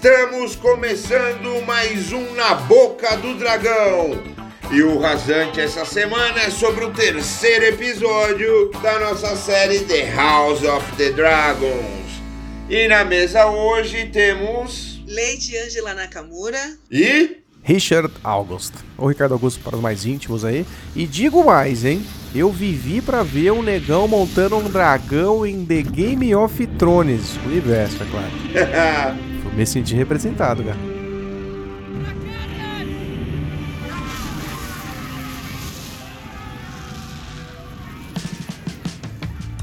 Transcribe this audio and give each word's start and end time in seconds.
Estamos 0.00 0.54
começando 0.54 1.60
mais 1.66 2.12
um 2.12 2.32
Na 2.36 2.54
Boca 2.54 3.16
do 3.16 3.36
Dragão. 3.36 4.22
E 4.70 4.80
o 4.80 4.96
rasante 4.96 5.60
essa 5.60 5.84
semana 5.84 6.40
é 6.40 6.50
sobre 6.50 6.84
o 6.84 6.92
terceiro 6.92 7.64
episódio 7.64 8.70
da 8.80 9.00
nossa 9.00 9.34
série 9.34 9.80
The 9.80 10.14
House 10.14 10.62
of 10.62 10.96
the 10.96 11.10
Dragons. 11.10 12.22
E 12.70 12.86
na 12.86 13.04
mesa 13.04 13.46
hoje 13.46 14.06
temos. 14.06 15.02
Lady 15.04 15.58
Angela 15.58 15.94
Nakamura. 15.94 16.78
E. 16.88 17.38
Richard 17.64 18.14
August, 18.22 18.74
ou 18.96 19.08
Ricardo 19.08 19.32
Augusto 19.32 19.60
para 19.64 19.74
os 19.74 19.82
mais 19.82 20.06
íntimos 20.06 20.44
aí. 20.44 20.64
E 20.94 21.08
digo 21.08 21.44
mais, 21.44 21.84
hein? 21.84 22.06
Eu 22.32 22.52
vivi 22.52 23.00
para 23.00 23.24
ver 23.24 23.50
um 23.50 23.64
negão 23.64 24.06
montando 24.06 24.58
um 24.58 24.70
dragão 24.70 25.44
em 25.44 25.66
The 25.66 25.82
Game 25.82 26.32
of 26.36 26.64
Thrones, 26.78 27.36
universo, 27.44 27.96
é 28.00 28.06
claro. 28.06 29.18
Me 29.54 29.66
senti 29.66 29.94
representado, 29.94 30.62
cara. 30.62 30.78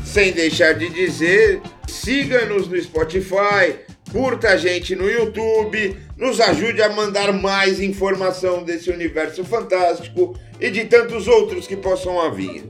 Sem 0.04 0.32
deixar 0.32 0.74
de 0.74 0.90
dizer, 0.90 1.62
siga-nos 1.88 2.68
no 2.68 2.82
Spotify, 2.82 3.76
curta 4.12 4.50
a 4.50 4.58
gente 4.58 4.96
no 4.96 5.10
YouTube, 5.10 5.98
nos 6.18 6.40
ajude 6.40 6.82
a 6.82 6.90
mandar 6.90 7.34
mais 7.34 7.82
informação 7.82 8.64
desse 8.64 8.90
universo 8.90 9.44
fantástico 9.44 10.38
e 10.60 10.70
de 10.70 10.86
tantos 10.86 11.28
outros 11.28 11.68
que 11.68 11.76
possam 11.76 12.34
vir. 12.34 12.64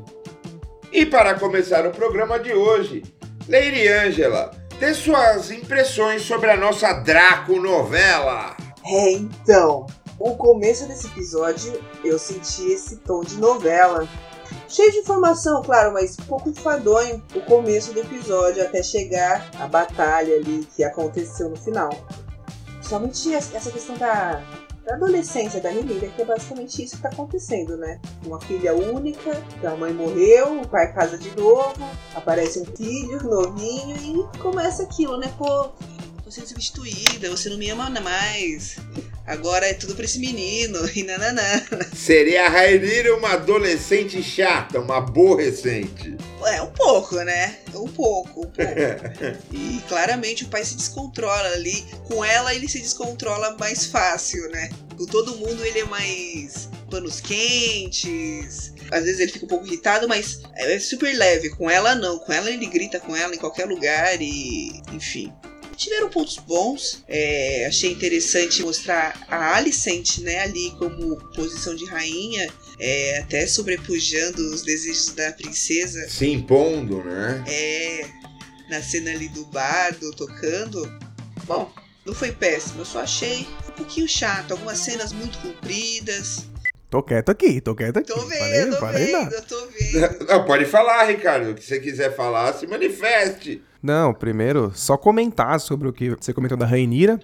E 0.92 1.06
para 1.06 1.36
começar 1.36 1.86
o 1.86 1.92
programa 1.92 2.40
de 2.40 2.54
hoje, 2.54 3.04
Lady 3.48 3.88
Angela, 3.88 4.50
dê 4.80 4.94
suas 4.94 5.52
impressões 5.52 6.22
sobre 6.22 6.50
a 6.52 6.58
nossa 6.58 6.94
Draco 6.94 7.60
novela. 7.60 8.56
É, 8.86 9.12
então, 9.12 9.86
o 10.20 10.36
começo 10.36 10.88
desse 10.88 11.08
episódio 11.08 11.82
eu 12.04 12.20
senti 12.20 12.72
esse 12.72 12.98
tom 12.98 13.22
de 13.22 13.38
novela. 13.38 14.08
Cheio 14.68 14.92
de 14.92 14.98
informação, 15.00 15.62
claro, 15.62 15.94
mas 15.94 16.16
pouco 16.16 16.50
enfadonho 16.50 17.22
o 17.36 17.42
começo 17.42 17.94
do 17.94 18.00
episódio 18.00 18.64
até 18.64 18.84
chegar 18.84 19.50
a 19.60 19.68
batalha 19.68 20.36
ali 20.36 20.68
que 20.76 20.84
aconteceu 20.84 21.50
no 21.50 21.56
final. 21.56 21.90
Somente 22.82 23.34
essa 23.34 23.72
questão 23.72 23.98
da, 23.98 24.42
da 24.86 24.94
adolescência 24.94 25.60
da 25.60 25.70
Renira, 25.70 26.08
que 26.08 26.22
é 26.22 26.26
basicamente 26.26 26.84
isso 26.84 26.92
que 26.92 27.08
está 27.08 27.10
acontecendo, 27.10 27.76
né? 27.76 28.00
Uma 28.24 28.40
filha 28.40 28.74
única, 28.76 29.44
a 29.64 29.76
mãe 29.76 29.92
morreu, 29.92 30.62
o 30.62 30.68
pai 30.68 30.94
casa 30.94 31.18
de 31.18 31.36
novo, 31.36 31.84
aparece 32.14 32.60
um 32.60 32.66
filho 32.66 33.22
novinho 33.24 33.98
e 33.98 34.38
começa 34.38 34.84
aquilo, 34.84 35.18
né? 35.18 35.34
Pô, 35.38 35.70
tô 36.24 36.30
sendo 36.30 36.48
substituída, 36.48 37.30
você 37.30 37.50
não 37.50 37.58
me 37.58 37.70
ama 37.70 37.90
mais. 38.00 38.78
Agora 39.26 39.66
é 39.66 39.74
tudo 39.74 39.96
pra 39.96 40.06
esse 40.06 40.20
menino, 40.20 40.80
e 40.96 41.04
nananã. 41.04 41.64
Seria 41.96 42.46
a 42.46 42.50
Rainira 42.50 43.16
uma 43.16 43.32
adolescente 43.32 44.22
chata, 44.22 44.80
uma 44.80 44.98
aborrecente. 44.98 46.16
É, 46.46 46.62
um 46.62 46.72
pouco, 46.72 47.16
né? 47.16 47.58
Um 47.74 47.88
pouco, 47.88 48.42
um 48.42 48.46
pouco. 48.46 48.54
e 49.52 49.82
claramente 49.88 50.44
o 50.44 50.48
pai 50.48 50.64
se 50.64 50.76
descontrola 50.76 51.50
ali. 51.50 51.84
Com 52.08 52.24
ela 52.24 52.54
ele 52.54 52.70
se 52.70 52.80
descontrola 52.80 53.58
mais 53.58 53.88
fácil, 53.88 54.48
né? 54.52 54.70
Com 54.96 55.06
todo 55.08 55.36
mundo 55.38 55.66
ele 55.66 55.80
é 55.80 55.86
mais 55.86 56.70
panos 56.92 57.20
quentes. 57.20 58.74
Às 58.92 59.06
vezes 59.06 59.20
ele 59.20 59.32
fica 59.32 59.46
um 59.46 59.50
pouco 59.50 59.66
irritado, 59.66 60.08
mas 60.08 60.42
é 60.56 60.78
super 60.78 61.12
leve. 61.18 61.50
Com 61.50 61.68
ela 61.68 61.96
não. 61.96 62.20
Com 62.20 62.32
ela 62.32 62.52
ele 62.52 62.68
grita 62.68 63.00
com 63.00 63.16
ela 63.16 63.34
em 63.34 63.40
qualquer 63.40 63.66
lugar 63.66 64.22
e. 64.22 64.84
Enfim 64.94 65.34
tiveram 65.76 66.10
pontos 66.10 66.38
bons. 66.38 67.04
É, 67.08 67.66
achei 67.68 67.92
interessante 67.92 68.64
mostrar 68.64 69.26
a 69.30 69.56
Alicent, 69.56 70.20
né, 70.20 70.40
ali 70.40 70.72
como 70.78 71.18
posição 71.34 71.76
de 71.76 71.86
rainha, 71.86 72.52
é, 72.80 73.20
até 73.20 73.46
sobrepujando 73.48 74.42
os 74.54 74.62
desejos 74.64 75.14
da 75.14 75.32
princesa. 75.32 76.08
Se 76.10 76.28
impondo, 76.28 77.04
né? 77.04 77.44
É, 77.48 78.08
na 78.70 78.82
cena 78.82 79.12
ali 79.12 79.28
do 79.30 79.46
bardo 79.46 80.12
tocando. 80.12 80.82
Bom, 81.46 81.72
não 82.06 82.14
foi 82.14 82.32
péssimo, 82.32 82.82
eu 82.82 82.86
só 82.86 83.00
achei 83.02 83.48
um 83.70 83.72
pouquinho 83.72 84.08
chato. 84.08 84.52
Algumas 84.52 84.80
cenas 84.80 85.12
muito 85.12 85.38
compridas. 85.40 86.46
Tô 86.90 87.02
quieto 87.02 87.30
aqui, 87.30 87.60
tô 87.60 87.76
quieto 87.76 87.98
aqui. 87.98 88.08
Tô 88.08 88.22
vendo, 88.26 88.78
falei, 88.78 89.12
tô 89.12 89.26
vendo, 89.26 89.46
tô 89.48 89.66
vendo. 89.68 89.75
Não, 90.28 90.44
pode 90.46 90.66
falar, 90.66 91.04
Ricardo. 91.06 91.52
O 91.52 91.56
que 91.56 91.64
você 91.64 91.80
quiser 91.80 92.16
falar, 92.16 92.54
se 92.54 92.68
manifeste. 92.68 93.62
Não, 93.82 94.14
primeiro, 94.14 94.72
só 94.74 94.98
comentar 94.98 95.60
sobre 95.60 95.88
o 95.88 95.94
que 95.94 96.10
você 96.10 96.34
comentou 96.34 96.58
da 96.58 96.66
Rainira. 96.66 97.20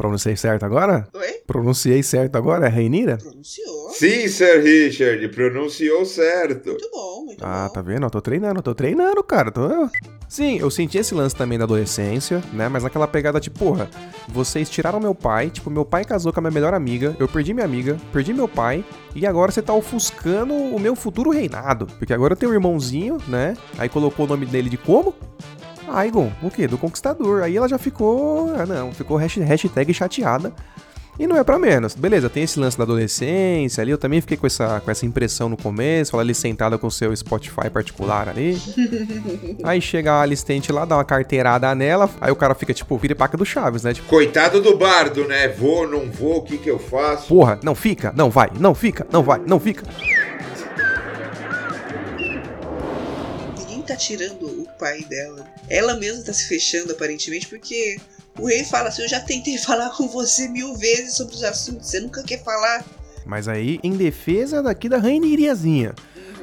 Pronunciei 0.00 0.34
certo 0.34 0.64
agora? 0.64 1.06
Oi? 1.12 1.42
Pronunciei 1.46 2.02
certo 2.02 2.36
agora? 2.36 2.64
É 2.64 2.68
Rainira? 2.70 3.18
Pronunciou. 3.18 3.90
Sim, 3.90 4.28
Sir 4.28 4.62
Richard, 4.62 5.28
pronunciou 5.28 6.06
certo. 6.06 6.70
Muito 6.70 6.90
bom, 6.90 7.24
muito 7.26 7.44
ah, 7.44 7.66
bom. 7.66 7.74
tá 7.74 7.82
vendo? 7.82 8.06
Eu 8.06 8.10
tô 8.10 8.18
treinando, 8.22 8.62
tô 8.62 8.74
treinando, 8.74 9.22
cara. 9.22 9.50
Tô... 9.52 9.68
Sim, 10.26 10.58
eu 10.58 10.70
senti 10.70 10.96
esse 10.96 11.14
lance 11.14 11.36
também 11.36 11.58
da 11.58 11.64
adolescência, 11.64 12.42
né? 12.50 12.66
Mas 12.66 12.82
naquela 12.82 13.06
pegada 13.06 13.38
de, 13.38 13.50
porra, 13.50 13.90
vocês 14.26 14.70
tiraram 14.70 14.98
meu 15.00 15.14
pai, 15.14 15.50
tipo, 15.50 15.68
meu 15.68 15.84
pai 15.84 16.02
casou 16.02 16.32
com 16.32 16.40
a 16.40 16.42
minha 16.44 16.50
melhor 16.50 16.72
amiga, 16.72 17.14
eu 17.20 17.28
perdi 17.28 17.52
minha 17.52 17.66
amiga, 17.66 17.98
perdi 18.10 18.32
meu 18.32 18.48
pai, 18.48 18.82
e 19.14 19.26
agora 19.26 19.52
você 19.52 19.60
tá 19.60 19.74
ofuscando 19.74 20.54
o 20.54 20.80
meu 20.80 20.96
futuro 20.96 21.28
reinado. 21.28 21.86
Porque 21.98 22.14
agora 22.14 22.32
eu 22.32 22.36
tenho 22.38 22.52
um 22.52 22.54
irmãozinho, 22.54 23.18
né? 23.28 23.54
Aí 23.76 23.90
colocou 23.90 24.24
o 24.24 24.28
nome 24.30 24.46
dele 24.46 24.70
de 24.70 24.78
como? 24.78 25.14
Aegon, 25.92 26.32
o 26.42 26.50
quê? 26.50 26.66
Do 26.66 26.78
Conquistador. 26.78 27.42
Aí 27.42 27.56
ela 27.56 27.68
já 27.68 27.78
ficou. 27.78 28.54
Ah, 28.54 28.66
não, 28.66 28.92
ficou 28.92 29.16
hashtag 29.16 29.92
chateada. 29.92 30.52
E 31.20 31.26
não 31.26 31.36
é 31.36 31.44
para 31.44 31.58
menos. 31.58 31.94
Beleza, 31.94 32.30
tem 32.30 32.44
esse 32.44 32.58
lance 32.58 32.78
da 32.78 32.84
adolescência 32.84 33.82
ali. 33.82 33.90
Eu 33.90 33.98
também 33.98 34.22
fiquei 34.22 34.38
com 34.38 34.46
essa, 34.46 34.80
com 34.80 34.90
essa 34.90 35.04
impressão 35.04 35.50
no 35.50 35.56
começo. 35.56 36.16
Ela 36.16 36.22
ali 36.22 36.34
sentada 36.34 36.78
com 36.78 36.86
o 36.86 36.90
seu 36.90 37.14
Spotify 37.14 37.68
particular 37.68 38.26
ali. 38.26 38.58
aí 39.62 39.82
chega 39.82 40.14
a 40.14 40.22
assistente 40.22 40.72
lá, 40.72 40.86
dá 40.86 40.96
uma 40.96 41.04
carteirada 41.04 41.74
nela. 41.74 42.08
Aí 42.22 42.32
o 42.32 42.36
cara 42.36 42.54
fica 42.54 42.72
tipo, 42.72 42.98
piripaca 42.98 43.36
do 43.36 43.44
Chaves, 43.44 43.82
né? 43.82 43.92
Tipo, 43.92 44.08
Coitado 44.08 44.62
do 44.62 44.78
bardo, 44.78 45.28
né? 45.28 45.48
Vou, 45.48 45.86
não 45.86 46.10
vou, 46.10 46.38
o 46.38 46.42
que 46.42 46.56
que 46.56 46.70
eu 46.70 46.78
faço? 46.78 47.28
Porra, 47.28 47.60
não 47.62 47.74
fica, 47.74 48.14
não 48.16 48.30
vai, 48.30 48.50
não 48.58 48.74
fica, 48.74 49.06
não 49.12 49.22
vai, 49.22 49.42
não 49.46 49.60
fica. 49.60 49.84
Tirando 54.00 54.46
o 54.46 54.66
pai 54.78 55.04
dela. 55.04 55.46
Ela 55.68 55.94
mesma 55.94 56.24
tá 56.24 56.32
se 56.32 56.46
fechando 56.46 56.92
aparentemente 56.92 57.46
porque 57.46 57.98
o 58.38 58.46
rei 58.46 58.64
fala 58.64 58.88
assim: 58.88 59.02
Eu 59.02 59.08
já 59.08 59.20
tentei 59.20 59.58
falar 59.58 59.90
com 59.90 60.08
você 60.08 60.48
mil 60.48 60.74
vezes 60.74 61.14
sobre 61.14 61.34
os 61.34 61.44
assuntos, 61.44 61.88
você 61.88 62.00
nunca 62.00 62.22
quer 62.22 62.42
falar. 62.42 62.84
Mas 63.26 63.46
aí, 63.46 63.78
em 63.82 63.92
defesa 63.92 64.62
daqui 64.62 64.88
da 64.88 64.98
Rainiriazinha. 64.98 65.94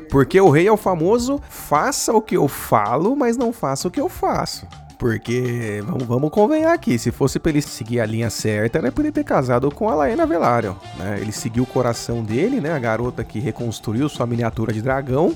Porque 0.09 0.39
o 0.39 0.49
rei 0.49 0.67
é 0.67 0.71
o 0.71 0.77
famoso 0.77 1.41
faça 1.49 2.13
o 2.13 2.21
que 2.21 2.37
eu 2.37 2.47
falo, 2.47 3.13
mas 3.13 3.35
não 3.35 3.51
faça 3.51 3.89
o 3.89 3.91
que 3.91 3.99
eu 3.99 4.07
faço. 4.07 4.65
Porque, 4.97 5.83
vamos, 5.85 6.03
vamos 6.07 6.29
convenhar 6.31 6.73
aqui, 6.73 6.97
se 6.97 7.11
fosse 7.11 7.39
pra 7.39 7.51
ele 7.51 7.61
seguir 7.61 7.99
a 7.99 8.05
linha 8.05 8.31
certa, 8.31 8.79
era 8.79 8.91
pra 8.91 9.03
ele 9.03 9.11
ter 9.11 9.23
casado 9.23 9.69
com 9.69 9.87
a 9.89 9.93
Laena 9.93 10.25
Velaryon, 10.25 10.73
né? 10.97 11.19
Ele 11.21 11.31
seguiu 11.31 11.63
o 11.63 11.67
coração 11.67 12.23
dele, 12.23 12.59
né? 12.59 12.71
A 12.71 12.79
garota 12.79 13.23
que 13.23 13.39
reconstruiu 13.39 14.09
sua 14.09 14.25
miniatura 14.25 14.73
de 14.73 14.81
dragão. 14.81 15.35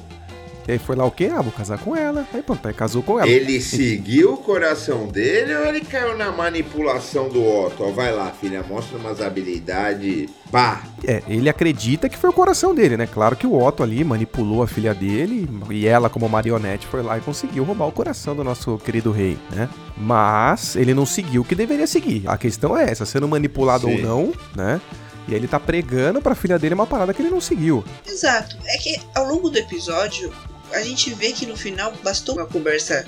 E 0.68 0.74
aí 0.74 0.80
foi 0.80 0.96
lá 0.96 1.06
o 1.06 1.12
quê? 1.12 1.30
Ah, 1.34 1.42
vou 1.42 1.52
casar 1.52 1.78
com 1.80 1.96
ela. 1.96 2.26
Aí 2.34 2.42
pronto, 2.42 2.68
aí 2.68 2.74
casou 2.74 3.02
com 3.02 3.20
ela. 3.20 3.28
Ele 3.28 3.60
seguiu 3.60 4.34
o 4.34 4.38
coração 4.38 5.08
dele 5.08 5.56
ou 5.56 5.66
ele 5.66 5.82
caiu 5.82 6.18
na 6.18 6.32
manipulação 6.32 7.30
do 7.30 7.44
Otto? 7.44 7.84
Ó, 7.84 7.92
vai 7.92 8.12
lá, 8.12 8.32
filha, 8.32 8.64
mostra 8.64 8.98
umas 8.98 9.22
habilidades. 9.22 10.30
Pá! 10.52 10.84
É, 11.06 11.24
ele 11.28 11.50
acredita 11.50 12.10
que 12.10 12.18
foi 12.18 12.30
o 12.30 12.34
coração 12.34 12.76
dele, 12.76 12.98
né? 12.98 13.08
Claro 13.08 13.36
que 13.36 13.48
o 13.48 13.58
Otto 13.58 13.84
ali 13.84 14.04
manipulou 14.04 14.62
a 14.62 14.68
filha 14.68 14.94
dele 14.94 15.50
e 15.70 15.88
ela, 15.88 16.10
como 16.10 16.28
marionete, 16.30 16.86
foi 16.86 17.02
lá 17.02 17.18
e 17.18 17.22
conseguiu 17.22 17.64
roubar 17.64 17.88
o 17.88 17.92
coração 17.92 18.36
do 18.36 18.44
nosso 18.44 18.78
querido 18.78 19.12
rei, 19.12 19.38
né? 19.52 19.70
Mas 19.98 20.76
ele 20.76 20.94
não 20.94 21.06
seguiu 21.06 21.42
o 21.42 21.46
que 21.46 21.56
deveria 21.56 21.88
seguir. 21.88 22.24
A 22.28 22.38
questão 22.38 22.78
é 22.78 22.90
essa, 22.90 23.06
sendo 23.06 23.28
manipulado 23.28 23.88
Sim. 23.88 23.96
ou 23.96 24.02
não, 24.02 24.34
né? 24.56 24.80
E 25.28 25.34
aí 25.34 25.40
ele 25.40 25.48
tá 25.48 25.60
pregando 25.60 26.22
pra 26.22 26.36
filha 26.36 26.58
dele 26.58 26.76
uma 26.76 26.88
parada 26.88 27.14
que 27.14 27.22
ele 27.22 27.30
não 27.30 27.40
seguiu. 27.40 27.84
Exato. 28.06 28.58
É 28.66 28.78
que 28.78 29.00
ao 29.16 29.26
longo 29.26 29.50
do 29.50 29.58
episódio, 29.58 30.32
a 30.74 30.82
gente 30.82 31.14
vê 31.14 31.32
que 31.32 31.46
no 31.46 31.56
final 31.56 31.94
bastou 32.04 32.36
uma 32.36 32.46
conversa 32.46 33.06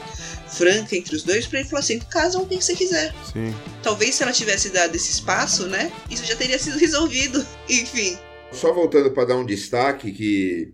franca 0.47 0.95
entre 0.95 1.15
os 1.15 1.23
dois 1.23 1.47
pra 1.47 1.59
ele 1.59 1.69
falar 1.69 1.81
assim: 1.81 1.99
casa 1.99 2.39
com 2.39 2.45
quem 2.45 2.61
você 2.61 2.75
quiser. 2.75 3.13
Sim. 3.31 3.53
Talvez 3.81 4.15
se 4.15 4.23
ela 4.23 4.31
tivesse 4.31 4.69
dado 4.69 4.95
esse 4.95 5.11
espaço, 5.11 5.67
né? 5.67 5.91
Isso 6.09 6.25
já 6.25 6.35
teria 6.35 6.59
sido 6.59 6.77
resolvido. 6.79 7.45
Enfim. 7.69 8.17
Só 8.51 8.71
voltando 8.73 9.11
para 9.11 9.25
dar 9.25 9.37
um 9.37 9.45
destaque 9.45 10.11
que 10.11 10.73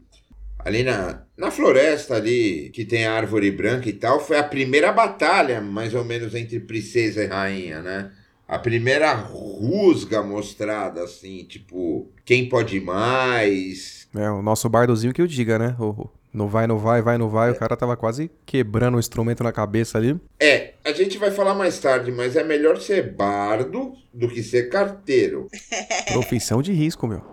ali 0.60 0.84
na, 0.84 1.22
na 1.38 1.50
floresta 1.50 2.16
ali, 2.16 2.70
que 2.74 2.84
tem 2.84 3.06
a 3.06 3.14
árvore 3.14 3.50
branca 3.50 3.88
e 3.88 3.94
tal, 3.94 4.20
foi 4.20 4.38
a 4.38 4.44
primeira 4.44 4.92
batalha, 4.92 5.62
mais 5.62 5.94
ou 5.96 6.04
menos, 6.04 6.36
entre 6.36 6.60
princesa 6.60 7.24
e 7.24 7.28
rainha, 7.28 7.82
né? 7.82 8.12
A 8.48 8.58
primeira 8.58 9.14
rusga 9.14 10.24
mostrada, 10.24 11.04
assim, 11.04 11.44
tipo, 11.44 12.12
quem 12.26 12.50
pode 12.50 12.80
mais. 12.82 14.08
É, 14.16 14.30
o 14.32 14.42
nosso 14.42 14.68
bardozinho 14.68 15.14
que 15.14 15.22
eu 15.22 15.28
diga, 15.28 15.60
né? 15.60 15.76
O, 15.80 16.10
No 16.32 16.48
vai, 16.48 16.68
no 16.68 16.78
vai, 16.78 17.02
vai, 17.02 17.18
no 17.18 17.28
vai, 17.28 17.50
o 17.50 17.56
cara 17.56 17.76
tava 17.76 17.98
quase 17.98 18.30
quebrando 18.46 18.98
o 18.98 19.00
instrumento 19.00 19.44
na 19.44 19.52
cabeça 19.52 19.98
ali. 19.98 20.16
É, 20.40 20.74
a 20.84 20.92
gente 20.92 21.18
vai 21.18 21.32
falar 21.32 21.56
mais 21.56 21.80
tarde, 21.80 22.12
mas 22.12 22.36
é 22.36 22.44
melhor 22.44 22.80
ser 22.80 23.14
bardo 23.14 23.96
do 24.14 24.28
que 24.30 24.44
ser 24.44 24.70
carteiro. 24.70 25.48
Profissão 26.14 26.62
de 26.62 26.72
risco, 26.72 27.08
meu. 27.08 27.24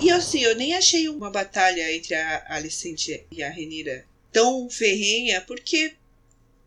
E 0.00 0.10
assim, 0.10 0.42
eu 0.42 0.56
nem 0.56 0.74
achei 0.74 1.08
uma 1.08 1.30
batalha 1.30 1.94
entre 1.94 2.14
a 2.14 2.44
Alicent 2.48 3.08
e 3.30 3.42
a 3.42 3.50
Renira 3.50 4.04
tão 4.32 4.68
ferrenha, 4.68 5.42
porque 5.42 5.92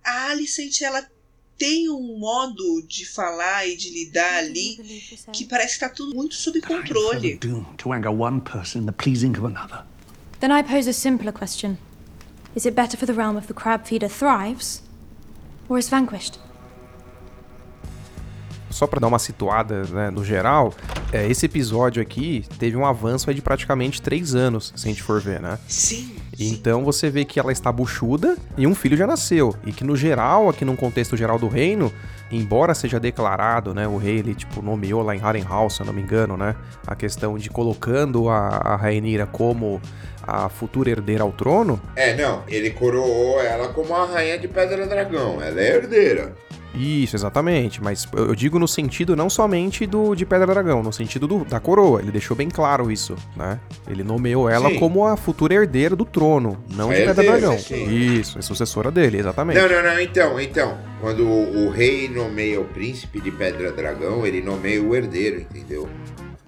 a 0.03 0.29
Alicent, 0.29 0.81
ela 0.81 1.05
tem 1.57 1.89
um 1.89 2.19
modo 2.19 2.83
de 2.87 3.05
falar 3.05 3.67
e 3.67 3.75
de 3.75 3.89
lidar 3.89 4.37
ali 4.37 4.77
que 5.33 5.45
parece 5.45 5.73
que 5.73 5.79
tá 5.79 5.89
tudo 5.89 6.15
muito 6.15 6.35
sob 6.35 6.61
controle. 6.61 7.39
Then 10.39 10.51
I 10.51 10.61
pose 10.63 10.87
a 10.87 10.93
simpler 10.93 11.31
question. 11.31 11.77
Is 12.55 12.65
it 12.65 12.75
better 12.75 12.97
for 12.97 13.05
the 13.05 13.13
realm 13.13 13.37
if 13.37 13.47
the 13.47 13.53
crab 13.53 13.85
feeder 13.85 14.09
thrives 14.09 14.81
or 15.67 15.77
is 15.77 15.89
vanquished? 15.89 16.39
Só 18.69 18.85
pra 18.85 18.99
dar 18.99 19.07
uma 19.07 19.17
situada, 19.17 19.85
né, 19.85 20.09
no 20.11 20.23
geral, 20.23 20.73
é, 21.11 21.27
esse 21.27 21.45
episódio 21.45 22.01
aqui 22.01 22.45
teve 22.59 22.75
um 22.77 22.85
avanço 22.85 23.29
aí 23.29 23.35
de 23.35 23.41
praticamente 23.41 24.01
três 24.01 24.35
anos, 24.35 24.71
se 24.75 24.87
a 24.87 24.89
gente 24.89 25.01
for 25.01 25.19
ver, 25.19 25.41
né? 25.41 25.57
Sim. 25.67 26.15
Então 26.39 26.83
você 26.83 27.09
vê 27.09 27.25
que 27.25 27.39
ela 27.39 27.51
está 27.51 27.71
buchuda 27.71 28.37
e 28.57 28.67
um 28.67 28.75
filho 28.75 28.95
já 28.95 29.07
nasceu. 29.07 29.55
E 29.65 29.71
que 29.71 29.83
no 29.83 29.95
geral, 29.95 30.49
aqui 30.49 30.63
num 30.63 30.75
contexto 30.75 31.17
geral 31.17 31.39
do 31.39 31.47
reino, 31.47 31.91
embora 32.31 32.73
seja 32.73 32.99
declarado, 32.99 33.73
né, 33.73 33.87
o 33.87 33.97
rei 33.97 34.19
ele 34.19 34.35
tipo 34.35 34.61
nomeou 34.61 35.01
lá 35.01 35.15
em 35.15 35.19
Harrenhal, 35.19 35.69
se 35.69 35.81
eu 35.81 35.85
não 35.85 35.93
me 35.93 36.01
engano, 36.01 36.37
né, 36.37 36.55
a 36.85 36.95
questão 36.95 37.37
de 37.37 37.49
colocando 37.49 38.29
a, 38.29 38.47
a 38.63 38.75
Rainira 38.75 39.25
como 39.25 39.81
a 40.27 40.49
futura 40.49 40.89
herdeira 40.89 41.23
ao 41.23 41.31
trono. 41.31 41.81
É, 41.95 42.13
não, 42.15 42.43
ele 42.47 42.71
coroou 42.71 43.39
ela 43.41 43.69
como 43.69 43.95
a 43.95 44.05
rainha 44.05 44.37
de 44.37 44.47
Pedra 44.47 44.85
Dragão. 44.85 45.41
Ela 45.41 45.61
é 45.61 45.75
herdeira. 45.75 46.35
Isso, 46.77 47.15
exatamente. 47.15 47.81
Mas 47.81 48.07
eu 48.13 48.35
digo 48.35 48.59
no 48.59 48.67
sentido 48.67 49.15
não 49.15 49.29
somente 49.29 49.85
do 49.85 50.15
de 50.15 50.25
Pedra 50.25 50.47
Dragão, 50.47 50.83
no 50.83 50.93
sentido 50.93 51.27
do, 51.27 51.45
da 51.45 51.59
coroa. 51.59 52.01
Ele 52.01 52.11
deixou 52.11 52.35
bem 52.35 52.49
claro 52.49 52.91
isso, 52.91 53.15
né? 53.35 53.59
Ele 53.87 54.03
nomeou 54.03 54.49
ela 54.49 54.69
Sim. 54.69 54.79
como 54.79 55.05
a 55.05 55.17
futura 55.17 55.55
herdeira 55.55 55.95
do 55.95 56.05
trono, 56.05 56.57
não 56.73 56.89
A 56.89 56.93
de 56.93 57.01
Pedra 57.01 57.23
Dragão. 57.23 57.55
Isso, 57.55 58.37
é 58.37 58.41
sucessora 58.41 58.91
dele, 58.91 59.17
exatamente. 59.17 59.59
Não, 59.59 59.67
não, 59.67 59.83
não, 59.83 59.99
então, 59.99 60.39
então. 60.39 60.77
Quando 61.01 61.23
o, 61.27 61.65
o 61.65 61.69
rei 61.69 62.07
nomeia 62.09 62.59
o 62.59 62.65
príncipe 62.65 63.19
de 63.19 63.31
Pedra 63.31 63.71
Dragão, 63.71 64.25
ele 64.25 64.41
nomeia 64.41 64.81
o 64.81 64.95
herdeiro, 64.95 65.41
entendeu? 65.41 65.87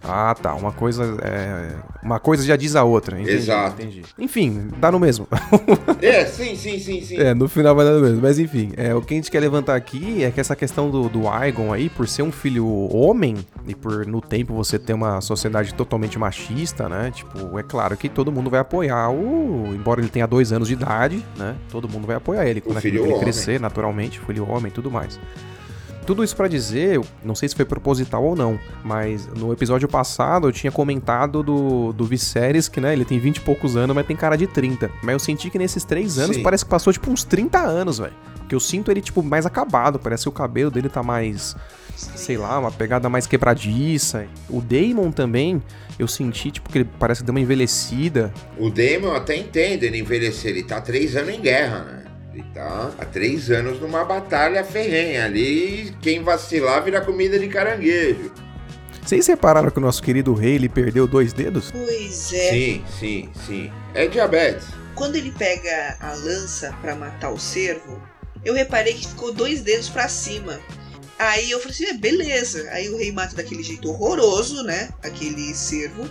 Ah, 0.03 0.33
tá. 0.33 0.55
Uma 0.55 0.71
coisa. 0.71 1.03
é, 1.21 1.75
Uma 2.01 2.19
coisa 2.19 2.43
já 2.45 2.55
diz 2.55 2.75
a 2.75 2.83
outra. 2.83 3.19
Entendi, 3.19 3.37
Exato. 3.37 3.81
Entendi. 3.81 4.03
Enfim, 4.17 4.69
dá 4.77 4.91
no 4.91 4.99
mesmo. 4.99 5.27
É, 6.01 6.25
sim, 6.25 6.55
sim, 6.55 6.79
sim, 6.79 7.01
sim. 7.01 7.17
É, 7.17 7.33
no 7.33 7.49
final 7.49 7.75
vai 7.75 7.83
dar 7.85 7.91
no 7.91 7.99
mesmo. 8.01 8.21
Mas 8.21 8.39
enfim, 8.39 8.71
é, 8.77 8.95
o 8.95 9.01
que 9.01 9.13
a 9.13 9.17
gente 9.17 9.29
quer 9.29 9.41
levantar 9.41 9.75
aqui 9.75 10.23
é 10.23 10.31
que 10.31 10.39
essa 10.39 10.55
questão 10.55 10.89
do, 10.89 11.09
do 11.09 11.27
Aegon 11.27 11.73
aí, 11.73 11.89
por 11.89 12.07
ser 12.07 12.21
um 12.23 12.31
filho 12.31 12.65
homem, 12.95 13.35
e 13.67 13.75
por 13.75 14.05
no 14.05 14.21
tempo 14.21 14.53
você 14.53 14.79
ter 14.79 14.93
uma 14.93 15.19
sociedade 15.19 15.73
totalmente 15.73 16.17
machista, 16.17 16.87
né? 16.87 17.11
Tipo, 17.13 17.59
é 17.59 17.63
claro 17.63 17.97
que 17.97 18.07
todo 18.07 18.31
mundo 18.31 18.49
vai 18.49 18.61
apoiar 18.61 19.09
o. 19.11 19.67
Embora 19.75 19.99
ele 19.99 20.09
tenha 20.09 20.25
dois 20.25 20.53
anos 20.53 20.69
de 20.69 20.73
idade, 20.75 21.23
né? 21.37 21.55
Todo 21.69 21.89
mundo 21.89 22.07
vai 22.07 22.15
apoiar 22.15 22.45
ele 22.47 22.61
quando 22.61 22.79
filho 22.79 23.01
ele 23.03 23.09
homem. 23.09 23.19
crescer, 23.19 23.59
naturalmente, 23.59 24.19
filho 24.21 24.49
homem 24.49 24.67
e 24.69 24.73
tudo 24.73 24.89
mais. 24.89 25.19
Tudo 26.09 26.23
isso 26.23 26.35
pra 26.35 26.47
dizer, 26.47 26.99
não 27.23 27.35
sei 27.35 27.47
se 27.47 27.55
foi 27.55 27.65
proposital 27.65 28.23
ou 28.23 28.35
não, 28.35 28.59
mas 28.83 29.27
no 29.27 29.53
episódio 29.53 29.87
passado 29.87 30.47
eu 30.47 30.51
tinha 30.51 30.71
comentado 30.71 31.43
do, 31.43 31.93
do 31.93 32.03
Viserys, 32.03 32.67
que 32.67 32.81
né, 32.81 32.93
ele 32.93 33.05
tem 33.05 33.19
20 33.19 33.37
e 33.37 33.41
poucos 33.41 33.77
anos, 33.77 33.95
mas 33.95 34.07
tem 34.07 34.15
cara 34.15 34.35
de 34.35 34.47
30. 34.47 34.89
Mas 35.03 35.13
eu 35.13 35.19
senti 35.19 35.51
que 35.51 35.59
nesses 35.59 35.83
3 35.83 36.17
anos 36.17 36.37
Sim. 36.37 36.41
parece 36.41 36.65
que 36.65 36.71
passou 36.71 36.91
tipo 36.91 37.11
uns 37.11 37.23
30 37.23 37.59
anos, 37.59 37.99
velho. 37.99 38.13
Que 38.47 38.55
eu 38.55 38.59
sinto 38.59 38.89
ele 38.89 39.01
tipo 39.01 39.21
mais 39.21 39.45
acabado, 39.45 39.99
parece 39.99 40.23
que 40.23 40.29
o 40.29 40.31
cabelo 40.31 40.71
dele 40.71 40.89
tá 40.89 41.03
mais, 41.03 41.55
sei 41.95 42.39
lá, 42.39 42.57
uma 42.57 42.71
pegada 42.71 43.07
mais 43.07 43.27
quebradiça. 43.27 44.25
O 44.49 44.61
Daemon 44.61 45.11
também, 45.11 45.61
eu 45.99 46.07
senti 46.07 46.49
tipo 46.49 46.71
que 46.71 46.79
ele 46.79 46.89
parece 46.97 47.21
que 47.21 47.27
deu 47.27 47.35
uma 47.35 47.39
envelhecida. 47.39 48.33
O 48.57 48.71
Damon 48.71 49.13
até 49.13 49.37
entende 49.37 49.85
ele 49.85 49.99
envelhecer, 49.99 50.49
ele 50.49 50.63
tá 50.63 50.81
três 50.81 51.15
anos 51.15 51.35
em 51.35 51.39
guerra, 51.39 51.83
né? 51.83 51.98
Ele 52.39 52.47
tá 52.53 52.91
há 52.97 53.05
três 53.05 53.51
anos 53.51 53.81
numa 53.81 54.05
batalha 54.05 54.63
ferrenha 54.63 55.25
ali, 55.25 55.93
quem 56.01 56.23
vacilar 56.23 56.81
vira 56.83 57.01
comida 57.01 57.37
de 57.37 57.49
caranguejo. 57.49 58.31
Vocês 59.03 59.27
repararam 59.27 59.69
que 59.69 59.77
o 59.77 59.81
nosso 59.81 60.01
querido 60.01 60.33
rei 60.33 60.55
ele 60.55 60.69
perdeu 60.69 61.05
dois 61.05 61.33
dedos? 61.33 61.69
Pois 61.71 62.31
é. 62.31 62.49
Sim, 62.49 62.85
sim, 62.97 63.29
sim. 63.45 63.71
É 63.93 64.07
diabetes. 64.07 64.67
Quando 64.95 65.15
ele 65.15 65.31
pega 65.31 65.97
a 65.99 66.13
lança 66.13 66.73
pra 66.81 66.95
matar 66.95 67.31
o 67.31 67.39
cervo, 67.39 68.01
eu 68.45 68.53
reparei 68.53 68.93
que 68.93 69.07
ficou 69.07 69.33
dois 69.33 69.61
dedos 69.61 69.89
pra 69.89 70.07
cima. 70.07 70.59
Aí 71.17 71.51
eu 71.51 71.59
falei 71.59 71.73
assim, 71.73 71.85
é, 71.87 71.93
beleza. 71.93 72.69
Aí 72.71 72.87
o 72.89 72.97
rei 72.97 73.11
mata 73.11 73.35
daquele 73.35 73.63
jeito 73.63 73.89
horroroso, 73.89 74.63
né? 74.63 74.89
Aquele 75.03 75.53
cervo. 75.53 76.07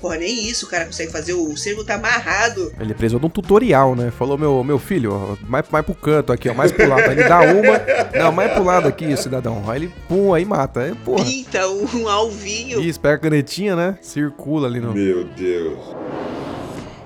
Porra, 0.00 0.16
nem 0.16 0.48
isso 0.48 0.66
o 0.66 0.68
cara 0.68 0.86
consegue 0.86 1.12
fazer. 1.12 1.34
O 1.34 1.56
cervo 1.56 1.84
tá 1.84 1.94
amarrado. 1.94 2.72
Ele 2.80 2.94
precisou 2.94 3.20
de 3.20 3.26
um 3.26 3.30
tutorial, 3.30 3.94
né? 3.94 4.10
Falou, 4.10 4.38
meu, 4.38 4.64
meu 4.64 4.78
filho, 4.78 5.12
ó, 5.12 5.36
mais, 5.46 5.64
mais 5.70 5.84
pro 5.84 5.94
canto 5.94 6.32
aqui, 6.32 6.48
ó, 6.48 6.54
mais 6.54 6.72
pro 6.72 6.88
lado. 6.88 7.02
Aí 7.02 7.12
ele 7.12 7.24
dá 7.24 7.40
uma, 7.40 8.18
não, 8.24 8.32
mais 8.32 8.52
pro 8.52 8.64
lado 8.64 8.88
aqui, 8.88 9.16
cidadão. 9.16 9.68
Aí 9.68 9.80
ele, 9.80 9.92
pum, 10.08 10.32
aí 10.32 10.44
mata. 10.44 10.80
Aí, 10.80 10.94
porra. 10.94 11.24
Pinta 11.24 11.68
um 11.68 12.08
alvinho. 12.08 12.80
Isso, 12.80 13.00
pega 13.00 13.14
a 13.14 13.18
canetinha, 13.18 13.76
né? 13.76 13.98
Circula 14.00 14.68
ali 14.68 14.80
no... 14.80 14.92
Meu 14.92 15.24
Deus. 15.24 15.78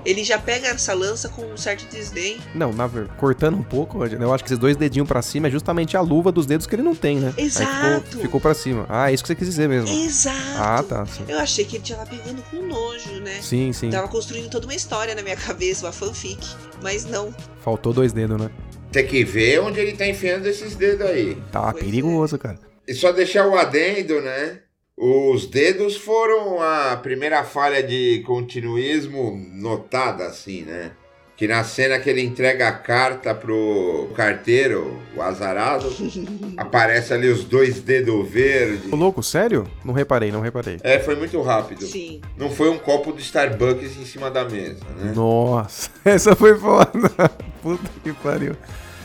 Ele 0.05 0.23
já 0.23 0.37
pega 0.37 0.67
essa 0.67 0.93
lança 0.93 1.29
com 1.29 1.41
um 1.43 1.57
certo 1.57 1.85
desdém. 1.89 2.39
Não, 2.53 2.71
na 2.71 2.85
ver... 2.85 3.07
cortando 3.17 3.57
um 3.57 3.63
pouco, 3.63 4.05
eu 4.05 4.33
acho 4.33 4.43
que 4.43 4.49
esses 4.49 4.59
dois 4.59 4.77
dedinhos 4.77 5.07
pra 5.07 5.21
cima 5.21 5.47
é 5.47 5.51
justamente 5.51 5.97
a 5.97 6.01
luva 6.01 6.31
dos 6.31 6.45
dedos 6.45 6.67
que 6.67 6.75
ele 6.75 6.83
não 6.83 6.95
tem, 6.95 7.19
né? 7.19 7.33
Aí 7.37 7.45
Exato. 7.45 8.01
ficou, 8.05 8.21
ficou 8.21 8.41
pra 8.41 8.53
cima. 8.53 8.85
Ah, 8.87 9.09
é 9.09 9.13
isso 9.13 9.23
que 9.23 9.27
você 9.27 9.35
quis 9.35 9.47
dizer 9.47 9.67
mesmo. 9.67 9.89
Exato. 9.89 10.37
Ah, 10.57 10.83
tá. 10.87 11.05
Sim, 11.05 11.25
Eu 11.27 11.39
achei 11.39 11.65
que 11.65 11.77
ele 11.77 11.83
tava 11.87 12.05
pegando 12.05 12.41
com 12.43 12.57
nojo, 12.57 13.19
né? 13.21 13.39
sim. 13.41 13.73
sim. 13.73 13.89
Tava 13.89 14.07
construindo 14.07 14.49
toda 14.49 14.67
uma 14.67 14.75
história 14.75 15.15
na 15.15 15.21
minha 15.23 15.35
cabeça, 15.35 15.85
uma 15.85 15.91
fanfic. 15.91 16.45
Mas 16.81 17.05
não. 17.05 17.33
Faltou 17.61 17.91
dois 17.91 18.13
dedos, 18.13 18.39
né? 18.39 18.49
Tem 18.91 19.05
que 19.05 19.23
ver 19.25 19.59
onde 19.59 19.79
ele 19.79 19.93
tá 19.93 20.07
enfiando 20.07 20.45
esses 20.45 20.75
dedos 20.75 21.05
aí. 21.05 21.35
Tá 21.51 21.71
Pois 21.71 21.75
é. 21.75 21.79
perigoso, 21.79 22.37
cara. 22.37 22.59
E 22.87 22.93
só 22.93 23.11
deixar 23.11 23.47
o 23.47 23.57
adendo, 23.57 24.21
né? 24.21 24.59
Os 24.97 25.45
dedos 25.45 25.97
foram 25.97 26.61
a 26.61 26.95
primeira 26.95 27.43
falha 27.43 27.83
de 27.83 28.23
continuismo 28.25 29.37
notada, 29.51 30.25
assim, 30.25 30.61
né? 30.61 30.91
Que 31.35 31.49
na 31.49 31.65
cena 31.65 31.99
que 31.99 32.09
ele 32.09 32.21
entrega 32.21 32.69
a 32.69 32.71
carta 32.71 33.35
pro 33.35 34.07
carteiro, 34.15 34.97
o 35.13 35.21
azarado, 35.21 35.93
aparece 36.55 37.13
ali 37.13 37.27
os 37.27 37.43
dois 37.43 37.81
dedos 37.81 38.29
verdes. 38.29 38.93
Ô, 38.93 38.95
louco, 38.95 39.21
sério? 39.21 39.67
Não 39.83 39.93
reparei, 39.93 40.31
não 40.31 40.39
reparei. 40.39 40.77
É, 40.81 40.97
foi 40.97 41.17
muito 41.17 41.41
rápido. 41.41 41.85
Sim. 41.85 42.21
Não 42.37 42.49
foi 42.49 42.69
um 42.69 42.77
copo 42.77 43.11
de 43.11 43.21
Starbucks 43.21 43.97
em 43.97 44.05
cima 44.05 44.31
da 44.31 44.45
mesa, 44.45 44.79
né? 44.97 45.11
Nossa, 45.13 45.89
essa 46.05 46.37
foi 46.37 46.57
foda. 46.57 47.11
Puta 47.61 47.89
que 48.01 48.13
pariu. 48.13 48.55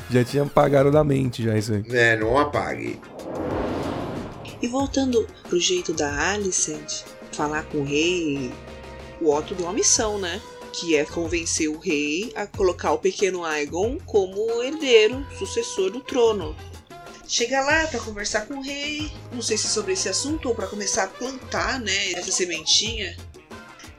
Já 0.09 0.23
tinha 0.23 0.45
apagado 0.45 0.93
da 0.93 1.03
mente 1.03 1.43
já 1.43 1.59
isso 1.59 1.73
aí. 1.73 1.83
É, 1.91 2.17
não 2.17 2.39
apague. 2.39 3.01
E 4.63 4.69
voltando 4.69 5.27
pro 5.49 5.59
jeito 5.59 5.93
da 5.93 6.33
Alicent 6.33 7.03
falar 7.33 7.63
com 7.65 7.79
o 7.79 7.85
rei, 7.85 8.53
o 9.21 9.33
Otto 9.33 9.55
deu 9.55 9.67
uma 9.67 9.73
missão, 9.73 10.19
né? 10.19 10.41
Que 10.73 10.97
é 10.97 11.05
convencer 11.05 11.69
o 11.69 11.79
rei 11.79 12.31
a 12.37 12.47
colocar 12.47 12.93
o 12.93 12.99
pequeno 12.99 13.45
Aegon 13.45 13.99
como 14.05 14.63
herdeiro, 14.63 15.27
sucessor 15.39 15.91
do 15.91 16.01
trono. 16.01 16.55
Chega 17.27 17.63
lá 17.63 17.87
pra 17.87 18.01
conversar 18.01 18.47
com 18.47 18.55
o 18.55 18.63
rei, 18.63 19.11
não 19.33 19.41
sei 19.41 19.57
se 19.57 19.69
sobre 19.69 19.93
esse 19.93 20.09
assunto 20.09 20.49
ou 20.49 20.55
pra 20.55 20.67
começar 20.67 21.05
a 21.05 21.09
plantar, 21.09 21.81
né, 21.81 22.13
essa 22.13 22.33
sementinha. 22.33 23.17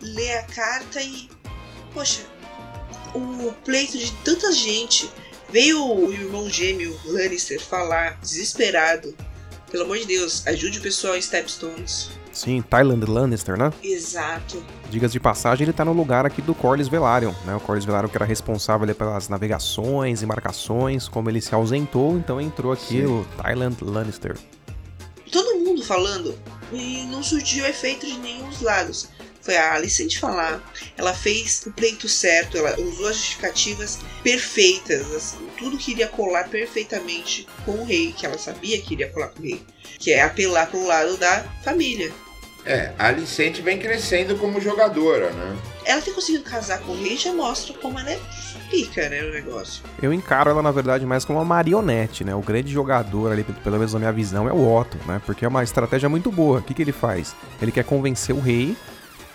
Lê 0.01 0.33
a 0.33 0.43
carta 0.43 1.01
e, 1.01 1.29
poxa, 1.93 2.21
o 3.15 3.51
pleito 3.63 3.97
de 3.97 4.11
tanta 4.23 4.51
gente. 4.51 5.09
Veio 5.49 5.83
o 5.83 6.11
irmão 6.13 6.49
gêmeo 6.49 6.97
Lannister 7.05 7.59
falar, 7.59 8.19
desesperado, 8.21 9.15
pelo 9.71 9.85
amor 9.85 9.97
de 9.97 10.05
Deus, 10.05 10.45
ajude 10.45 10.79
o 10.79 10.81
pessoal 10.81 11.15
em 11.15 11.21
Stepstones. 11.21 12.09
Sim, 12.31 12.61
Tyland 12.61 13.05
Lannister, 13.05 13.57
né? 13.57 13.71
Exato. 13.83 14.63
Digas 14.89 15.11
de 15.11 15.19
passagem, 15.19 15.65
ele 15.65 15.73
tá 15.73 15.83
no 15.83 15.93
lugar 15.93 16.25
aqui 16.25 16.41
do 16.41 16.53
Corlys 16.53 16.87
Velaryon, 16.87 17.33
né? 17.45 17.55
O 17.55 17.59
Corlys 17.59 17.85
Velaryon 17.85 18.09
que 18.09 18.17
era 18.17 18.25
responsável 18.25 18.93
pelas 18.95 19.27
navegações, 19.29 20.23
embarcações, 20.23 21.07
como 21.07 21.29
ele 21.29 21.41
se 21.41 21.53
ausentou, 21.53 22.17
então 22.17 22.39
entrou 22.39 22.71
aqui 22.71 23.01
Sim. 23.01 23.05
o 23.05 23.25
Tyland 23.41 23.77
Lannister. 23.81 24.37
Todo 25.31 25.59
mundo 25.59 25.83
falando 25.83 26.37
e 26.71 27.05
não 27.05 27.23
surgiu 27.23 27.65
efeito 27.65 28.05
de 28.05 28.17
nenhum 28.19 28.49
dos 28.49 28.61
lados. 28.61 29.09
Foi 29.41 29.57
a 29.57 29.73
Alicent 29.73 30.19
falar, 30.19 30.61
ela 30.97 31.13
fez 31.13 31.63
o 31.65 31.71
pleito 31.71 32.07
certo, 32.07 32.57
ela 32.57 32.79
usou 32.79 33.07
as 33.07 33.15
justificativas 33.15 33.99
perfeitas, 34.23 35.11
assim, 35.13 35.49
tudo 35.57 35.77
que 35.77 35.91
iria 35.91 36.07
colar 36.07 36.47
perfeitamente 36.47 37.47
com 37.65 37.71
o 37.71 37.83
rei, 37.83 38.13
que 38.13 38.25
ela 38.25 38.37
sabia 38.37 38.79
que 38.81 38.93
iria 38.93 39.09
colar 39.09 39.29
com 39.29 39.39
o 39.39 39.43
rei, 39.43 39.61
que 39.99 40.11
é 40.11 40.21
apelar 40.21 40.67
pro 40.67 40.85
lado 40.85 41.17
da 41.17 41.43
família. 41.63 42.11
É, 42.63 42.91
a 42.99 43.07
Alicente 43.07 43.61
vem 43.61 43.79
crescendo 43.79 44.37
como 44.37 44.61
jogadora, 44.61 45.31
né? 45.31 45.57
Ela 45.83 46.01
ter 46.01 46.11
conseguido 46.11 46.43
casar 46.43 46.79
com 46.81 46.91
o 46.91 47.03
rei 47.03 47.17
já 47.17 47.33
mostra 47.33 47.73
como 47.73 47.99
ela 47.99 48.11
é 48.11 48.19
pica, 48.69 49.09
né, 49.09 49.23
o 49.23 49.31
negócio. 49.31 49.83
Eu 50.01 50.13
encaro 50.13 50.51
ela, 50.51 50.61
na 50.61 50.71
verdade, 50.71 51.05
mais 51.05 51.25
como 51.25 51.39
uma 51.39 51.45
marionete, 51.45 52.23
né? 52.23 52.35
O 52.35 52.41
grande 52.41 52.71
jogador 52.71 53.31
ali, 53.31 53.43
pelo 53.43 53.77
menos 53.77 53.93
na 53.93 53.99
minha 53.99 54.11
visão, 54.11 54.47
é 54.47 54.53
o 54.53 54.71
Otto, 54.71 54.97
né? 55.07 55.19
Porque 55.25 55.43
é 55.43 55.47
uma 55.47 55.63
estratégia 55.63 56.07
muito 56.07 56.31
boa. 56.31 56.59
O 56.59 56.61
que, 56.61 56.75
que 56.75 56.83
ele 56.83 56.91
faz? 56.91 57.35
Ele 57.59 57.71
quer 57.71 57.83
convencer 57.83 58.35
o 58.35 58.39
rei 58.39 58.77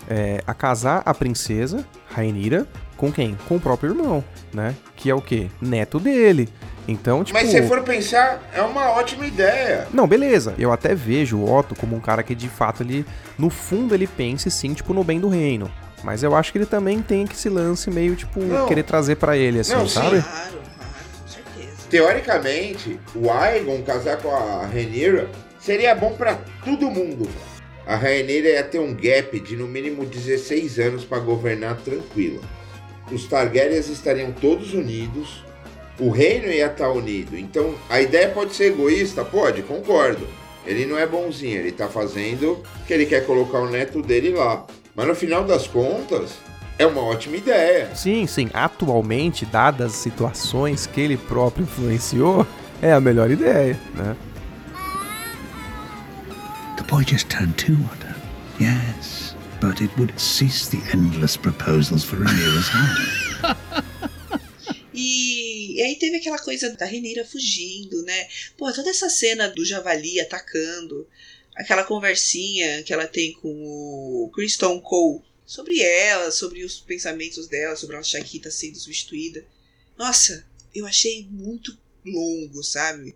é, 0.08 0.42
a 0.46 0.54
casar 0.54 1.02
a 1.04 1.12
princesa, 1.14 1.84
Rainira, 2.10 2.66
com 2.96 3.12
quem? 3.12 3.36
Com 3.48 3.56
o 3.56 3.60
próprio 3.60 3.90
irmão, 3.90 4.24
né? 4.52 4.74
Que 4.96 5.10
é 5.10 5.14
o 5.14 5.20
quê? 5.20 5.48
Neto 5.60 5.98
dele. 6.00 6.48
Então, 6.88 7.24
tipo. 7.24 7.38
Mas 7.38 7.50
se 7.50 7.62
for 7.66 7.82
pensar, 7.82 8.40
é 8.54 8.62
uma 8.62 8.90
ótima 8.90 9.26
ideia. 9.26 9.88
Não, 9.92 10.06
beleza. 10.06 10.54
Eu 10.58 10.72
até 10.72 10.94
vejo 10.94 11.36
o 11.38 11.52
Otto 11.52 11.74
como 11.74 11.96
um 11.96 12.00
cara 12.00 12.22
que 12.22 12.34
de 12.34 12.48
fato 12.48 12.82
ele, 12.82 13.04
no 13.36 13.50
fundo, 13.50 13.92
ele 13.94 14.06
pense 14.06 14.50
sim, 14.50 14.72
tipo, 14.72 14.94
no 14.94 15.02
bem 15.02 15.18
do 15.18 15.28
reino. 15.28 15.70
Mas 16.04 16.22
eu 16.22 16.36
acho 16.36 16.52
que 16.52 16.58
ele 16.58 16.66
também 16.66 17.02
tem 17.02 17.26
que 17.26 17.34
esse 17.34 17.48
lance 17.48 17.90
meio, 17.90 18.14
tipo, 18.14 18.40
Não. 18.40 18.66
querer 18.68 18.84
trazer 18.84 19.16
pra 19.16 19.36
ele, 19.36 19.58
assim, 19.60 19.72
Não, 19.74 19.88
sim. 19.88 19.94
sabe? 19.94 20.22
Claro, 20.22 20.22
claro, 20.22 20.60
com 21.20 21.28
certeza. 21.28 21.76
Teoricamente, 21.90 23.00
o 23.14 23.30
Aegon 23.32 23.82
casar 23.82 24.18
com 24.18 24.30
a 24.34 24.66
Rhaenyra 24.66 25.28
seria 25.58 25.94
bom 25.94 26.12
pra 26.12 26.38
todo 26.64 26.88
mundo. 26.90 27.28
A 27.86 27.94
Rhaenyra 27.94 28.48
ia 28.48 28.64
ter 28.64 28.80
um 28.80 28.92
gap 28.92 29.38
de 29.38 29.56
no 29.56 29.68
mínimo 29.68 30.04
16 30.04 30.78
anos 30.80 31.04
pra 31.04 31.20
governar 31.20 31.76
tranquila. 31.76 32.40
Os 33.12 33.26
Targaryens 33.26 33.88
estariam 33.88 34.32
todos 34.32 34.74
unidos, 34.74 35.44
o 35.98 36.10
reino 36.10 36.48
ia 36.48 36.66
estar 36.66 36.90
unido. 36.90 37.38
Então, 37.38 37.74
a 37.88 38.00
ideia 38.00 38.28
pode 38.28 38.54
ser 38.54 38.72
egoísta? 38.72 39.24
Pode, 39.24 39.62
concordo. 39.62 40.26
Ele 40.66 40.84
não 40.84 40.98
é 40.98 41.06
bonzinho, 41.06 41.60
ele 41.60 41.70
tá 41.70 41.88
fazendo 41.88 42.60
que 42.86 42.92
ele 42.92 43.06
quer 43.06 43.24
colocar 43.24 43.60
o 43.60 43.70
neto 43.70 44.02
dele 44.02 44.30
lá. 44.30 44.66
Mas 44.94 45.06
no 45.06 45.14
final 45.14 45.44
das 45.44 45.68
contas, 45.68 46.32
é 46.78 46.84
uma 46.84 47.02
ótima 47.02 47.36
ideia. 47.36 47.94
Sim, 47.94 48.26
sim. 48.26 48.50
Atualmente, 48.52 49.46
dadas 49.46 49.92
as 49.92 49.98
situações 49.98 50.86
que 50.86 51.00
ele 51.00 51.16
próprio 51.16 51.62
influenciou, 51.62 52.44
é 52.82 52.92
a 52.92 53.00
melhor 53.00 53.30
ideia, 53.30 53.78
né? 53.94 54.16
Boy 56.88 57.02
just 57.02 57.28
turned 57.28 57.58
two, 57.58 57.76
Otto. 57.90 58.14
Yes, 58.60 59.34
but 59.60 59.82
it 59.82 59.96
would 59.98 60.18
cease 60.18 60.68
the 60.68 60.80
endless 60.92 61.36
proposals 61.36 62.04
for 62.04 62.16
Rhaenyra's 62.16 62.68
hand. 62.68 63.56
E, 64.98 65.74
e 65.76 65.82
aí 65.82 65.96
teve 65.96 66.16
aquela 66.16 66.38
coisa 66.38 66.70
da 66.70 66.86
Reneira 66.86 67.22
fugindo, 67.22 68.02
né? 68.04 68.28
Pô, 68.56 68.72
toda 68.72 68.88
essa 68.88 69.10
cena 69.10 69.46
do 69.46 69.62
javali 69.62 70.18
atacando, 70.18 71.06
aquela 71.54 71.84
conversinha 71.84 72.82
que 72.82 72.94
ela 72.94 73.06
tem 73.06 73.34
com 73.34 73.50
o 73.50 74.30
Kristen 74.34 74.80
Cole 74.80 75.22
sobre 75.44 75.82
ela, 75.82 76.30
sobre 76.30 76.64
os 76.64 76.80
pensamentos 76.80 77.46
dela, 77.46 77.76
sobre 77.76 77.94
ela 77.94 78.00
achar 78.00 78.24
que 78.24 78.40
tá 78.40 78.50
sendo 78.50 78.78
substituída. 78.78 79.44
Nossa, 79.98 80.46
eu 80.74 80.86
achei 80.86 81.28
muito 81.30 81.78
longo, 82.02 82.62
sabe? 82.62 83.14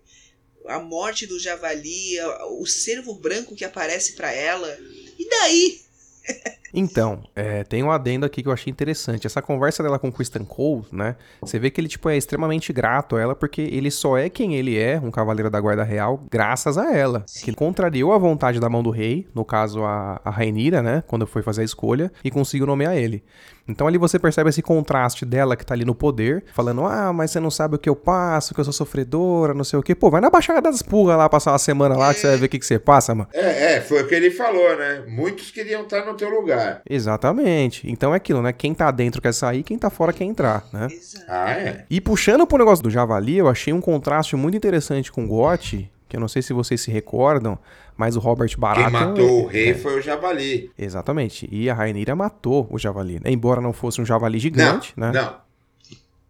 A 0.67 0.79
morte 0.79 1.27
do 1.27 1.39
javali, 1.39 2.21
o 2.51 2.67
cervo 2.67 3.15
branco 3.15 3.55
que 3.57 3.65
aparece 3.65 4.13
pra 4.13 4.33
ela. 4.33 4.79
E 5.19 5.29
daí? 5.29 5.81
Então, 6.73 7.23
é, 7.35 7.65
tem 7.65 7.83
um 7.83 7.91
adendo 7.91 8.27
aqui 8.27 8.43
que 8.43 8.49
eu 8.49 8.53
achei 8.53 8.71
interessante. 8.71 9.27
Essa 9.27 9.43
conversa 9.43 9.83
dela 9.83 9.99
com 9.99 10.09
o 10.09 10.13
Kristen 10.13 10.45
Cole, 10.45 10.85
né? 10.93 11.17
Você 11.41 11.59
vê 11.59 11.71
que 11.71 11.81
ele, 11.81 11.89
tipo, 11.89 12.09
é 12.09 12.17
extremamente 12.17 12.73
grato 12.73 13.17
a 13.17 13.21
ela, 13.21 13.35
porque 13.35 13.61
ele 13.61 13.91
só 13.91 14.17
é 14.17 14.29
quem 14.29 14.55
ele 14.55 14.79
é, 14.79 15.01
um 15.01 15.11
cavaleiro 15.11 15.51
da 15.51 15.61
guarda 15.61 15.83
real, 15.83 16.21
graças 16.31 16.79
a 16.79 16.93
ela. 16.95 17.25
Que 17.43 17.53
contrariou 17.53 18.13
a 18.13 18.19
vontade 18.19 18.61
da 18.61 18.69
mão 18.69 18.83
do 18.83 18.91
rei, 18.91 19.27
no 19.35 19.45
caso 19.45 19.83
a, 19.85 20.21
a 20.25 20.31
Rainira, 20.31 20.83
né? 20.83 21.03
Quando 21.07 21.27
foi 21.27 21.43
fazer 21.43 21.63
a 21.63 21.65
escolha, 21.65 22.13
e 22.25 22.31
conseguiu 22.31 22.67
nomear 22.67 22.97
ele. 22.97 23.25
Então 23.71 23.87
ali 23.87 23.99
você 23.99 24.19
percebe 24.19 24.51
esse 24.51 24.63
contraste 24.63 25.25
dela 25.25 25.57
que 25.57 25.65
tá 25.65 25.75
ali 25.75 25.85
no 25.85 25.95
poder, 25.95 26.45
falando, 26.53 26.85
ah, 26.85 27.13
mas 27.13 27.31
você 27.31 27.39
não 27.39 27.51
sabe 27.51 27.77
o 27.77 27.79
que 27.79 27.89
eu 27.89 27.95
passo, 27.95 28.53
que 28.53 28.61
eu 28.61 28.65
sou 28.65 28.73
sofredora, 28.73 29.55
não 29.55 29.65
sei 29.65 29.79
o 29.79 29.83
quê. 29.83 29.95
Pô, 29.95 30.11
vai 30.11 30.21
na 30.21 30.29
Baixada 30.29 30.61
das 30.61 30.83
Pulgas 30.83 31.17
lá, 31.17 31.29
passar 31.29 31.53
uma 31.53 31.59
semana 31.59 31.97
lá, 31.97 32.13
que 32.13 32.21
você 32.21 32.27
vai 32.27 32.37
ver 32.37 32.47
o 32.47 32.49
que, 32.49 32.59
que 32.59 32.67
você 32.67 32.79
passa, 32.79 33.15
mano. 33.15 33.29
É, 33.33 33.75
é, 33.75 33.81
foi 33.81 34.03
o 34.03 34.09
que 34.09 34.15
ele 34.15 34.31
falou, 34.31 34.77
né? 34.77 35.05
Muitos 35.07 35.51
queriam 35.51 35.83
estar 35.83 36.05
no 36.05 36.15
teu 36.15 36.29
lugar. 36.29 36.60
Exatamente. 36.89 37.91
Então 37.91 38.13
é 38.13 38.17
aquilo, 38.17 38.43
né? 38.43 38.53
Quem 38.53 38.75
tá 38.75 38.91
dentro 38.91 39.21
quer 39.21 39.33
sair, 39.33 39.63
quem 39.63 39.79
tá 39.79 39.91
fora 39.91 40.13
quer 40.13 40.25
entrar, 40.25 40.65
né? 40.73 40.89
Exato. 40.91 41.25
Ah, 41.29 41.51
é. 41.51 41.85
E 41.91 42.01
puxando 42.01 42.47
pro 42.47 42.59
negócio 42.59 42.83
do 42.83 42.91
Javali, 42.91 43.39
eu 43.39 43.49
achei 43.49 43.73
um 43.73 43.81
contraste 43.81 44.37
muito 44.37 44.57
interessante 44.57 45.11
com 45.11 45.25
o 45.25 45.29
Gotti, 45.29 45.91
que 46.09 46.17
eu 46.17 46.21
não 46.21 46.29
sei 46.29 46.43
se 46.43 46.53
vocês 46.53 46.81
se 46.81 46.91
recordam, 46.91 47.59
mas 47.97 48.17
o 48.17 48.21
Robert 48.21 48.51
Baratheon... 48.59 48.91
Quem 48.91 49.01
matou 49.09 49.47
o 49.47 49.49
é- 49.51 49.53
rei 49.53 49.75
foi 49.75 49.99
o 49.99 50.03
Javali. 50.03 50.71
Exatamente. 50.77 51.49
E 51.53 51.69
a 51.71 51.75
Rainira 51.75 52.17
matou 52.17 52.67
o 52.71 52.79
Javali, 52.79 53.21
né? 53.23 53.31
Embora 53.31 53.61
não 53.61 53.73
fosse 53.73 54.01
um 54.01 54.07
Javali 54.07 54.39
gigante, 54.39 54.93
não, 54.97 55.13
né? 55.13 55.21
não. 55.21 55.41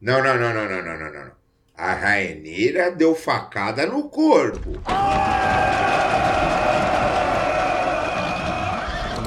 Não, 0.00 0.22
não, 0.22 0.38
não, 0.38 0.54
não, 0.54 0.68
não, 0.68 0.82
não, 0.82 0.98
não, 0.98 1.12
não. 1.12 1.30
A 1.76 1.94
Rainira 1.94 2.90
deu 2.90 3.14
facada 3.14 3.86
no 3.86 4.04
corpo. 4.08 4.70
Mas 4.86 6.09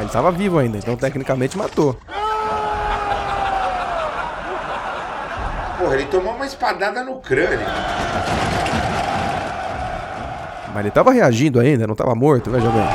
ele 0.03 0.12
tava 0.12 0.31
vivo 0.31 0.60
ainda, 0.60 0.77
então 0.77 0.95
tecnicamente 0.95 1.57
matou. 1.57 1.98
Porra, 5.77 5.95
ele 5.95 6.05
tomou 6.05 6.36
uma 6.36 6.45
espadada 6.45 7.03
no 7.03 7.19
crânio. 7.19 7.65
Mas 10.74 10.79
ele 10.83 10.91
tava 10.91 11.12
reagindo 11.12 11.60
ainda, 11.60 11.88
não 11.88 11.95
tava 11.95 12.13
morto, 12.15 12.51
veja 12.51 12.69
bem. 12.69 12.88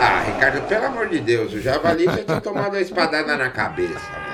Ah, 0.00 0.22
Ricardo, 0.26 0.62
pelo 0.62 0.86
amor 0.86 1.08
de 1.08 1.20
Deus, 1.20 1.52
o 1.52 1.60
Javali 1.60 2.04
já 2.04 2.24
tinha 2.24 2.40
tomado 2.40 2.76
a 2.76 2.80
espadada 2.80 3.36
na 3.36 3.50
cabeça, 3.50 4.00
mano. 4.10 4.32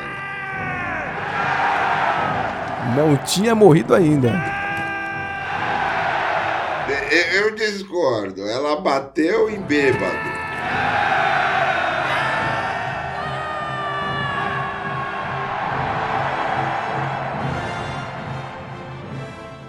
Não 2.97 3.17
tinha 3.19 3.55
morrido 3.55 3.95
ainda. 3.95 4.33
Eu, 7.11 7.43
eu 7.43 7.55
discordo, 7.55 8.47
ela 8.49 8.81
bateu 8.81 9.51
em 9.51 9.61
bêbado. 9.61 10.48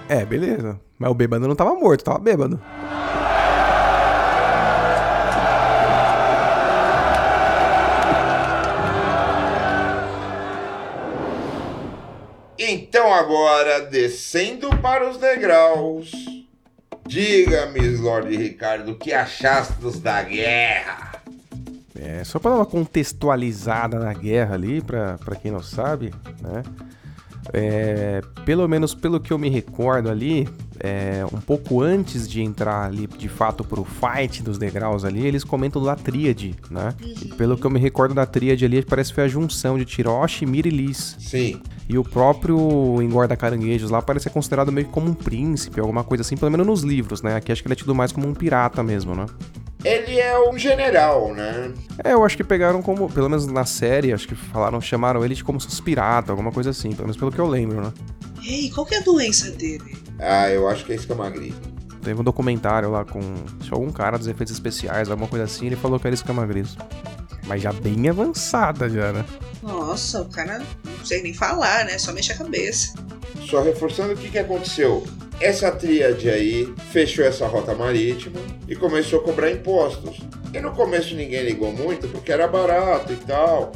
É, 0.10 0.26
beleza. 0.26 0.80
Mas 0.98 1.12
o 1.12 1.14
bêbado 1.14 1.48
não 1.48 1.56
tava 1.56 1.76
morto, 1.76 2.04
tava 2.04 2.18
bêbado. 2.18 2.60
Então 12.58 13.14
agora, 13.14 13.82
descendo 13.82 14.70
para 14.78 15.10
os 15.10 15.18
degraus, 15.18 16.12
diga-me, 17.10 17.98
Lord 17.98 18.38
Ricardo, 18.38 18.92
o 18.92 18.96
que 18.96 19.12
achastes 19.12 20.00
da 20.00 20.22
guerra? 20.22 21.12
É, 22.00 22.24
só 22.24 22.38
pra 22.38 22.52
dar 22.52 22.58
uma 22.58 22.66
contextualizada 22.66 24.00
na 24.00 24.14
guerra 24.14 24.54
ali, 24.54 24.80
pra 24.80 25.18
quem 25.42 25.52
não 25.52 25.62
sabe, 25.62 26.14
né? 26.40 26.64
É, 27.52 28.22
pelo 28.46 28.68
menos 28.68 28.94
pelo 28.94 29.20
que 29.20 29.34
eu 29.34 29.40
me 29.40 29.50
recordo 29.50 30.08
ali, 30.08 30.48
é, 30.80 31.26
um 31.34 31.40
pouco 31.40 31.82
antes 31.82 32.28
de 32.28 32.42
entrar 32.42 32.86
ali 32.86 33.08
de 33.08 33.28
fato 33.28 33.64
pro 33.64 33.84
fight 33.84 34.42
dos 34.42 34.58
degraus 34.58 35.04
ali, 35.04 35.26
eles 35.26 35.44
comentam 35.44 35.84
da 35.84 35.96
tríade, 35.96 36.56
né? 36.70 36.94
E 37.02 37.30
pelo 37.30 37.58
que 37.58 37.66
eu 37.66 37.70
me 37.70 37.80
recordo 37.80 38.14
da 38.14 38.26
tríade 38.26 38.66
ali, 38.66 38.84
parece 38.84 39.10
que 39.10 39.16
foi 39.16 39.26
a 39.26 39.28
junção 39.28 39.78
de 39.78 39.86
Tiroshi, 39.86 40.46
Mir 40.46 40.66
e 40.66 40.70
Liz. 40.70 41.16
Sim, 41.20 41.62
E 41.88 41.98
o 41.98 42.04
próprio 42.04 43.02
engorda 43.02 43.36
caranguejos 43.36 43.90
lá 43.90 44.02
parece 44.02 44.24
ser 44.24 44.30
considerado 44.30 44.72
meio 44.72 44.88
que 44.88 44.94
como 44.94 45.10
um 45.10 45.14
príncipe, 45.14 45.80
alguma 45.80 46.04
coisa 46.04 46.22
assim, 46.22 46.38
pelo 46.38 46.52
menos 46.52 46.66
nos 46.66 46.82
livros, 46.82 47.22
né? 47.22 47.36
Aqui 47.36 47.52
acho 47.52 47.62
que 47.62 47.68
ele 47.68 47.74
é 47.74 47.76
tido 47.76 47.94
mais 47.94 48.12
como 48.12 48.28
um 48.28 48.34
pirata 48.34 48.82
mesmo, 48.84 49.16
né? 49.16 49.26
ele 49.84 50.20
é 50.20 50.38
um 50.50 50.58
general, 50.58 51.34
né? 51.34 51.72
É, 52.04 52.14
eu 52.14 52.24
acho 52.24 52.36
que 52.36 52.44
pegaram 52.44 52.82
como, 52.82 53.10
pelo 53.10 53.30
menos 53.30 53.48
na 53.48 53.66
série, 53.66 54.12
acho 54.12 54.28
que 54.28 54.36
falaram, 54.36 54.82
chamaram 54.82 55.24
ele 55.24 55.36
de 55.36 55.44
como 55.44 55.60
se 55.60 55.68
fosse 55.68 55.82
pirata, 55.82 56.32
alguma 56.32 56.52
coisa 56.52 56.72
assim, 56.72 56.90
pelo 56.90 57.04
menos 57.04 57.18
pelo 57.18 57.32
que 57.32 57.40
eu 57.40 57.48
lembro, 57.48 57.82
né? 57.82 57.94
Ei, 58.44 58.70
qual 58.70 58.86
que 58.86 58.96
é 58.96 59.00
a 59.00 59.02
doença 59.02 59.52
dele? 59.52 59.98
Ah, 60.20 60.50
eu 60.50 60.68
acho 60.68 60.86
que 60.86 60.92
é 60.92 60.96
escamagripe. 60.96 61.56
Teve 62.02 62.22
um 62.22 62.24
documentário 62.24 62.90
lá 62.90 63.04
com 63.04 63.20
algum 63.72 63.92
cara 63.92 64.18
dos 64.18 64.28
efeitos 64.28 64.54
especiais, 64.54 65.10
alguma 65.10 65.28
coisa 65.28 65.46
assim, 65.46 65.68
ele 65.68 65.76
falou 65.76 66.00
que 66.00 66.08
era 66.08 66.14
escama 66.14 66.46
gris. 66.46 66.78
Mas 67.46 67.62
já 67.62 67.74
bem 67.74 68.08
avançada 68.10 68.90
já, 68.90 69.12
né? 69.12 69.26
Nossa, 69.62 70.22
o 70.22 70.30
cara 70.30 70.60
não 70.60 71.06
sei 71.06 71.22
nem 71.22 71.34
falar, 71.34 71.86
né? 71.86 71.98
Só 71.98 72.14
mexe 72.14 72.32
a 72.32 72.38
cabeça. 72.38 72.94
Só 73.50 73.62
reforçando 73.62 74.14
o 74.14 74.18
que, 74.18 74.30
que 74.30 74.38
aconteceu. 74.40 75.06
Essa 75.42 75.72
tríade 75.72 76.30
aí 76.30 76.74
fechou 76.92 77.26
essa 77.26 77.48
rota 77.48 77.74
marítima 77.74 78.40
e 78.68 78.76
começou 78.76 79.20
a 79.20 79.24
cobrar 79.24 79.50
impostos. 79.52 80.20
E 80.54 80.60
no 80.60 80.72
começo 80.72 81.16
ninguém 81.16 81.44
ligou 81.44 81.72
muito 81.72 82.08
porque 82.10 82.32
era 82.32 82.48
barato 82.48 83.14
e 83.14 83.16
tal. 83.18 83.72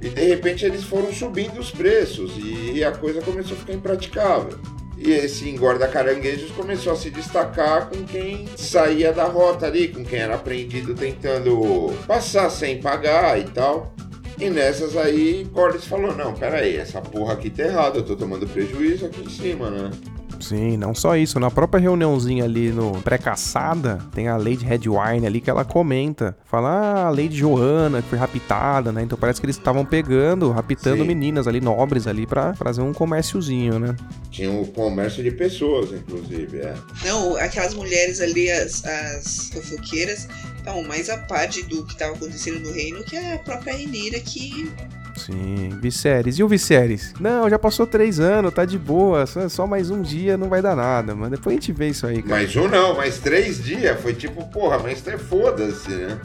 E 0.00 0.08
de 0.08 0.24
repente 0.24 0.64
eles 0.64 0.84
foram 0.84 1.12
subindo 1.12 1.58
os 1.58 1.70
preços 1.70 2.32
e 2.38 2.84
a 2.84 2.92
coisa 2.92 3.20
começou 3.22 3.56
a 3.56 3.60
ficar 3.60 3.72
impraticável. 3.72 4.58
E 4.98 5.10
esse 5.10 5.48
engorda 5.48 5.86
caranguejos 5.86 6.50
começou 6.52 6.92
a 6.92 6.96
se 6.96 7.10
destacar 7.10 7.90
com 7.90 8.02
quem 8.04 8.46
saía 8.56 9.12
da 9.12 9.24
rota 9.24 9.66
ali, 9.66 9.88
com 9.88 10.04
quem 10.04 10.20
era 10.20 10.36
apreendido 10.36 10.94
tentando 10.94 11.92
passar 12.06 12.48
sem 12.50 12.80
pagar 12.80 13.38
e 13.38 13.44
tal. 13.44 13.94
E 14.38 14.48
nessas 14.50 14.96
aí, 14.96 15.46
Cordes 15.52 15.84
falou: 15.84 16.14
Não, 16.14 16.34
pera 16.34 16.58
aí, 16.58 16.76
essa 16.76 17.00
porra 17.00 17.34
aqui 17.34 17.50
tá 17.50 17.64
errada, 17.64 17.98
eu 17.98 18.04
tô 18.04 18.16
tomando 18.16 18.46
prejuízo 18.46 19.06
aqui 19.06 19.22
em 19.22 19.30
cima, 19.30 19.70
né? 19.70 19.90
Sim, 20.40 20.76
não 20.76 20.94
só 20.94 21.16
isso. 21.16 21.40
Na 21.40 21.50
própria 21.50 21.80
reuniãozinha 21.80 22.44
ali 22.44 22.70
no 22.70 22.92
pré-caçada, 23.02 23.98
tem 24.14 24.28
a 24.28 24.36
Lady 24.36 24.64
Redwine 24.64 25.26
ali 25.26 25.40
que 25.40 25.50
ela 25.50 25.64
comenta. 25.64 26.36
Fala, 26.44 26.68
ah, 26.70 27.06
a 27.06 27.10
Lady 27.10 27.36
Joana 27.36 28.02
que 28.02 28.08
foi 28.08 28.18
raptada, 28.18 28.92
né? 28.92 29.02
Então 29.02 29.18
parece 29.18 29.40
que 29.40 29.46
eles 29.46 29.56
estavam 29.56 29.84
pegando, 29.84 30.50
raptando 30.50 31.02
Sim. 31.02 31.08
meninas 31.08 31.46
ali, 31.48 31.60
nobres 31.60 32.06
ali, 32.06 32.26
pra 32.26 32.54
fazer 32.54 32.80
um 32.82 32.92
comérciozinho, 32.92 33.78
né? 33.78 33.96
Tinha 34.30 34.50
o 34.50 34.66
comércio 34.66 35.22
de 35.22 35.30
pessoas, 35.30 35.90
inclusive, 35.92 36.58
é. 36.58 36.74
Não, 37.04 37.36
aquelas 37.36 37.74
mulheres 37.74 38.20
ali, 38.20 38.50
as, 38.50 38.84
as 38.84 39.48
fofoqueiras, 39.52 40.28
estavam 40.58 40.82
mais 40.84 41.08
a 41.08 41.16
par 41.18 41.46
de- 41.48 41.62
do 41.62 41.84
que 41.84 41.92
estava 41.92 42.12
acontecendo 42.14 42.60
no 42.60 42.72
reino 42.72 43.02
que 43.04 43.16
a 43.16 43.38
própria 43.38 43.74
Renira 43.76 44.18
que 44.20 44.70
Sim, 45.16 45.70
Viserys. 45.80 46.38
E 46.38 46.42
o 46.42 46.48
Viserys? 46.48 47.12
Não, 47.18 47.48
já 47.48 47.58
passou 47.58 47.86
três 47.86 48.20
anos, 48.20 48.52
tá 48.52 48.64
de 48.64 48.78
boa. 48.78 49.26
Só, 49.26 49.48
só 49.48 49.66
mais 49.66 49.90
um 49.90 50.02
dia 50.02 50.36
não 50.36 50.48
vai 50.48 50.60
dar 50.60 50.76
nada, 50.76 51.14
mas 51.14 51.30
depois 51.30 51.56
a 51.56 51.60
gente 51.60 51.72
vê 51.72 51.88
isso 51.88 52.06
aí, 52.06 52.22
cara. 52.22 52.42
Mas 52.42 52.54
um 52.56 52.68
não, 52.68 52.96
mas 52.96 53.18
três 53.18 53.62
dias. 53.62 54.00
Foi 54.00 54.14
tipo, 54.14 54.46
porra, 54.48 54.78
mas 54.78 55.06
é 55.06 55.16
foda-se, 55.16 55.90
né? 55.90 56.20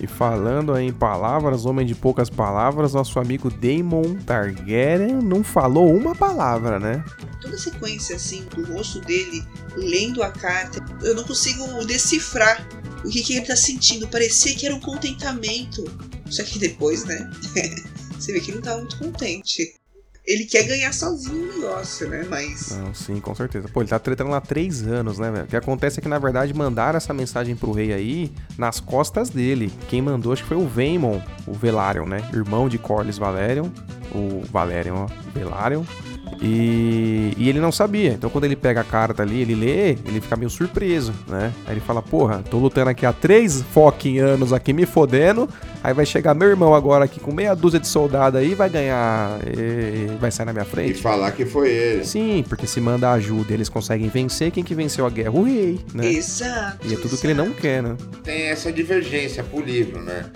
E 0.00 0.06
falando 0.06 0.72
aí 0.72 0.86
em 0.86 0.92
palavras, 0.92 1.66
homem 1.66 1.86
de 1.86 1.94
poucas 1.94 2.30
palavras, 2.30 2.94
nosso 2.94 3.18
amigo 3.18 3.50
Daemon 3.50 4.14
Targaryen 4.24 5.20
não 5.22 5.44
falou 5.44 5.94
uma 5.94 6.14
palavra, 6.14 6.78
né? 6.80 7.04
toda 7.40 7.56
a 7.56 7.58
sequência 7.58 8.16
assim 8.16 8.44
do 8.54 8.64
rosto 8.72 9.00
dele 9.00 9.42
lendo 9.76 10.22
a 10.22 10.30
carta, 10.30 10.84
eu 11.02 11.14
não 11.14 11.24
consigo 11.24 11.66
decifrar 11.84 12.66
o 13.04 13.08
que, 13.08 13.22
que 13.22 13.36
ele 13.36 13.46
tá 13.46 13.56
sentindo. 13.56 14.06
Parecia 14.08 14.54
que 14.54 14.66
era 14.66 14.74
um 14.74 14.80
contentamento. 14.80 15.84
Só 16.28 16.44
que 16.44 16.58
depois, 16.58 17.04
né? 17.04 17.30
Você 18.20 18.32
vê 18.32 18.40
que 18.40 18.50
ele 18.50 18.58
não 18.58 18.64
tava 18.64 18.78
muito 18.78 18.98
contente. 18.98 19.74
Ele 20.26 20.44
quer 20.44 20.64
ganhar 20.64 20.92
sozinho 20.92 21.50
o 21.50 21.60
negócio, 21.60 22.08
né? 22.08 22.26
Mas. 22.28 22.70
Não, 22.70 22.94
sim, 22.94 23.18
com 23.18 23.34
certeza. 23.34 23.68
Pô, 23.68 23.80
ele 23.80 23.88
tá 23.88 23.98
tretando 23.98 24.30
lá 24.30 24.40
três 24.40 24.86
anos, 24.86 25.18
né, 25.18 25.30
velho? 25.30 25.44
O 25.44 25.48
que 25.48 25.56
acontece 25.56 25.98
é 25.98 26.02
que, 26.02 26.08
na 26.08 26.18
verdade, 26.18 26.52
mandaram 26.52 26.98
essa 26.98 27.14
mensagem 27.14 27.56
pro 27.56 27.72
rei 27.72 27.92
aí 27.92 28.30
nas 28.58 28.78
costas 28.78 29.30
dele. 29.30 29.72
Quem 29.88 30.02
mandou, 30.02 30.32
acho 30.32 30.42
que 30.42 30.48
foi 30.48 30.58
o 30.58 30.68
Vaemon, 30.68 31.20
o 31.46 31.54
Velaryon, 31.54 32.06
né? 32.06 32.28
Irmão 32.34 32.68
de 32.68 32.78
Corlys 32.78 33.16
Valerion. 33.16 33.70
O 34.14 34.42
Valerion, 34.52 35.06
ó. 35.06 35.06
Velaryon. 35.32 35.84
E, 36.40 37.34
e 37.36 37.48
ele 37.48 37.60
não 37.60 37.70
sabia. 37.72 38.10
Então, 38.12 38.30
quando 38.30 38.44
ele 38.44 38.56
pega 38.56 38.80
a 38.80 38.84
carta 38.84 39.22
ali, 39.22 39.42
ele 39.42 39.54
lê, 39.54 39.90
ele 40.06 40.20
fica 40.20 40.36
meio 40.36 40.50
surpreso, 40.50 41.12
né? 41.28 41.52
Aí 41.66 41.74
ele 41.74 41.80
fala: 41.80 42.00
Porra, 42.02 42.42
tô 42.50 42.58
lutando 42.58 42.90
aqui 42.90 43.04
há 43.04 43.12
três 43.12 43.62
fucking 43.72 44.18
anos 44.18 44.52
aqui 44.52 44.72
me 44.72 44.86
fodendo. 44.86 45.48
Aí 45.82 45.94
vai 45.94 46.04
chegar 46.04 46.34
meu 46.34 46.48
irmão 46.48 46.74
agora 46.74 47.04
aqui 47.06 47.18
com 47.20 47.32
meia 47.32 47.54
dúzia 47.54 47.80
de 47.80 47.88
soldado 47.88 48.36
aí, 48.36 48.54
vai 48.54 48.68
ganhar. 48.68 49.38
e 49.46 50.06
vai 50.18 50.30
sair 50.30 50.46
na 50.46 50.52
minha 50.52 50.64
E 50.64 50.68
frente. 50.68 50.94
falar 51.00 51.30
que 51.32 51.44
foi 51.46 51.70
ele. 51.70 52.04
Sim, 52.04 52.44
porque 52.48 52.66
se 52.66 52.80
manda 52.80 53.10
ajuda, 53.12 53.52
eles 53.54 53.68
conseguem 53.68 54.08
vencer. 54.08 54.50
Quem 54.50 54.62
que 54.64 54.74
venceu 54.74 55.06
a 55.06 55.10
guerra? 55.10 55.30
O 55.32 55.42
rei, 55.44 55.80
né? 55.94 56.06
Exato. 56.06 56.86
E 56.86 56.94
é 56.94 56.96
tudo 56.96 57.16
que 57.16 57.26
ele 57.26 57.34
não 57.34 57.50
quer, 57.52 57.82
né? 57.82 57.96
Tem 58.22 58.42
essa 58.42 58.70
divergência 58.72 59.42
pro 59.42 59.60
livro, 59.62 60.00
né? 60.02 60.26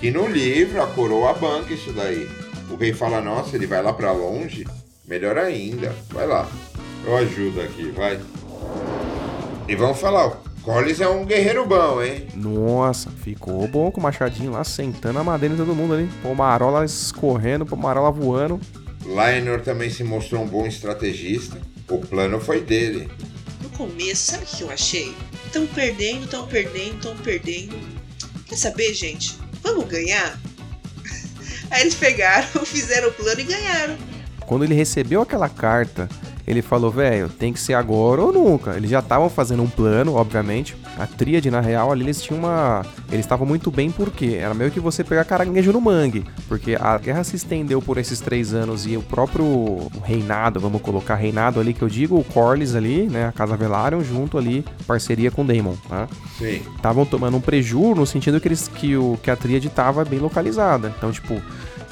Que 0.00 0.10
no 0.10 0.26
livro 0.28 0.82
a 0.82 0.86
coroa 0.86 1.32
banca 1.34 1.72
isso 1.72 1.92
daí. 1.92 2.28
O 2.70 2.76
rei 2.76 2.92
fala, 2.92 3.20
nossa, 3.20 3.56
ele 3.56 3.66
vai 3.66 3.82
lá 3.82 3.92
pra 3.92 4.12
longe. 4.12 4.66
Melhor 5.08 5.38
ainda, 5.38 5.96
vai 6.10 6.26
lá. 6.26 6.46
Eu 7.02 7.16
ajudo 7.16 7.62
aqui, 7.62 7.90
vai. 7.90 8.20
E 9.66 9.74
vamos 9.74 9.98
falar, 9.98 10.26
o 10.26 10.36
Collins 10.62 11.00
é 11.00 11.08
um 11.08 11.24
guerreiro 11.24 11.64
bom, 11.64 12.02
hein? 12.02 12.28
Nossa, 12.34 13.10
ficou 13.10 13.66
bom 13.66 13.90
com 13.90 14.00
o 14.00 14.02
machadinho 14.02 14.52
lá, 14.52 14.62
sentando 14.64 15.18
a 15.18 15.24
madeira 15.24 15.54
em 15.54 15.56
todo 15.56 15.74
mundo 15.74 15.94
ali. 15.94 16.10
Pomarola 16.20 16.84
escorrendo, 16.84 17.64
Pomarola 17.64 18.10
voando. 18.10 18.60
Lionel 19.02 19.62
também 19.62 19.88
se 19.88 20.04
mostrou 20.04 20.42
um 20.42 20.46
bom 20.46 20.66
estrategista. 20.66 21.58
O 21.88 21.98
plano 21.98 22.38
foi 22.38 22.60
dele. 22.60 23.10
No 23.62 23.70
começo, 23.70 24.32
sabe 24.32 24.44
o 24.44 24.46
que 24.46 24.62
eu 24.62 24.70
achei? 24.70 25.14
Estão 25.46 25.66
perdendo, 25.68 26.24
estão 26.24 26.46
perdendo, 26.46 26.96
estão 26.96 27.16
perdendo. 27.16 27.78
Quer 28.44 28.56
saber, 28.56 28.92
gente? 28.92 29.38
Vamos 29.62 29.86
ganhar? 29.86 30.38
Aí 31.70 31.80
eles 31.80 31.94
pegaram, 31.94 32.46
fizeram 32.66 33.08
o 33.08 33.12
plano 33.12 33.40
e 33.40 33.44
ganharam. 33.44 34.07
Quando 34.48 34.64
ele 34.64 34.74
recebeu 34.74 35.20
aquela 35.20 35.46
carta, 35.46 36.08
ele 36.46 36.62
falou, 36.62 36.90
velho, 36.90 37.28
tem 37.28 37.52
que 37.52 37.60
ser 37.60 37.74
agora 37.74 38.22
ou 38.22 38.32
nunca. 38.32 38.74
Eles 38.74 38.88
já 38.88 39.00
estavam 39.00 39.28
fazendo 39.28 39.62
um 39.62 39.68
plano, 39.68 40.14
obviamente. 40.14 40.74
A 40.98 41.06
tríade, 41.06 41.50
na 41.50 41.60
real, 41.60 41.92
ali 41.92 42.02
eles 42.02 42.22
tinham 42.22 42.38
uma. 42.38 42.82
Eles 43.12 43.26
estavam 43.26 43.46
muito 43.46 43.70
bem 43.70 43.90
porque 43.90 44.38
era 44.40 44.54
meio 44.54 44.70
que 44.70 44.80
você 44.80 45.04
pegar 45.04 45.26
caranguejo 45.26 45.70
no 45.70 45.82
mangue. 45.82 46.24
Porque 46.48 46.78
a 46.80 46.96
guerra 46.96 47.22
se 47.24 47.36
estendeu 47.36 47.82
por 47.82 47.98
esses 47.98 48.20
três 48.20 48.54
anos 48.54 48.86
e 48.86 48.96
o 48.96 49.02
próprio 49.02 49.90
reinado, 50.02 50.58
vamos 50.58 50.80
colocar 50.80 51.16
reinado 51.16 51.60
ali 51.60 51.74
que 51.74 51.82
eu 51.82 51.88
digo, 51.88 52.18
o 52.18 52.24
Corlys 52.24 52.74
ali, 52.74 53.02
né? 53.02 53.26
A 53.26 53.32
Casa 53.32 53.54
Velaryon, 53.54 54.02
junto 54.02 54.38
ali, 54.38 54.64
parceria 54.86 55.30
com 55.30 55.44
Daemon, 55.44 55.74
tá? 55.86 56.08
Sim. 56.38 56.62
estavam 56.74 57.04
tomando 57.04 57.36
um 57.36 57.40
preju 57.40 57.94
no 57.94 58.06
sentido 58.06 58.40
que, 58.40 58.48
eles, 58.48 58.66
que, 58.68 58.96
o, 58.96 59.18
que 59.22 59.30
a 59.30 59.36
tríade 59.36 59.68
tava 59.68 60.02
bem 60.06 60.18
localizada. 60.18 60.94
Então, 60.96 61.12
tipo, 61.12 61.34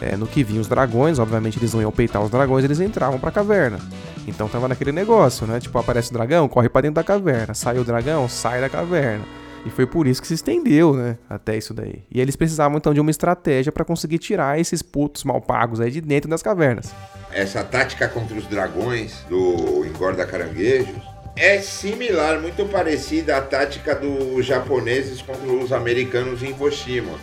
é, 0.01 0.17
no 0.17 0.27
que 0.27 0.45
vinham 0.45 0.61
os 0.61 0.69
dragões, 0.69 1.19
obviamente 1.19 1.59
eles 1.59 1.73
não 1.73 1.81
iam 1.81 1.93
peitar 1.93 2.23
os 2.23 2.31
dragões, 2.31 2.65
eles 2.65 2.81
entravam 2.81 3.19
pra 3.19 3.31
caverna. 3.31 3.79
Então 4.27 4.49
tava 4.49 4.69
naquele 4.69 4.93
negócio, 4.93 5.47
né? 5.47 5.61
Tipo, 5.61 5.79
aparece 5.79 6.11
o 6.11 6.13
dragão, 6.13 6.49
corre 6.49 6.69
pra 6.69 6.81
dentro 6.81 6.97
da 6.97 7.05
caverna. 7.05 7.55
Sai 7.55 7.79
o 7.79 7.85
dragão, 7.85 8.29
sai 8.29 8.61
da 8.61 8.69
caverna. 8.69 9.25
E 9.65 9.71
foi 9.71 9.87
por 9.87 10.07
isso 10.07 10.21
que 10.21 10.29
se 10.29 10.35
estendeu, 10.35 10.95
né? 10.95 11.19
Até 11.29 11.57
isso 11.57 11.75
daí. 11.75 12.05
E 12.11 12.21
eles 12.21 12.37
precisavam 12.37 12.79
então 12.79 12.95
de 12.95 13.01
uma 13.01 13.11
estratégia 13.11 13.73
pra 13.73 13.85
conseguir 13.85 14.19
tirar 14.19 14.61
esses 14.61 14.81
putos 14.81 15.25
mal 15.25 15.41
pagos 15.41 15.81
aí 15.81 15.91
de 15.91 16.01
dentro 16.01 16.31
das 16.31 16.43
cavernas. 16.43 16.93
Essa 17.33 17.65
tática 17.65 18.09
contra 18.09 18.37
os 18.37 18.47
dragões 18.47 19.25
do 19.29 19.85
engorda 19.85 20.25
caranguejos 20.25 20.95
é 21.37 21.59
similar, 21.59 22.41
muito 22.41 22.65
parecida 22.67 23.37
à 23.37 23.43
tática 23.43 23.95
dos 23.95 24.47
japoneses 24.47 25.21
contra 25.21 25.51
os 25.51 25.73
americanos 25.73 26.43
em 26.43 26.51
Hiroshima. 26.51 27.19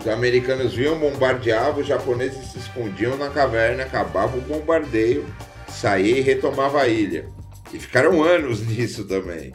Os 0.00 0.08
americanos 0.08 0.72
viam 0.72 0.98
bombardeavam, 0.98 1.82
os 1.82 1.86
japoneses 1.86 2.52
se 2.52 2.58
escondiam 2.58 3.18
na 3.18 3.28
caverna, 3.28 3.82
acabava 3.82 4.36
o 4.36 4.40
bombardeio, 4.40 5.26
saía 5.68 6.18
e 6.18 6.22
retomava 6.22 6.80
a 6.80 6.88
ilha. 6.88 7.26
E 7.72 7.78
ficaram 7.78 8.22
anos 8.22 8.64
nisso 8.66 9.04
também. 9.04 9.52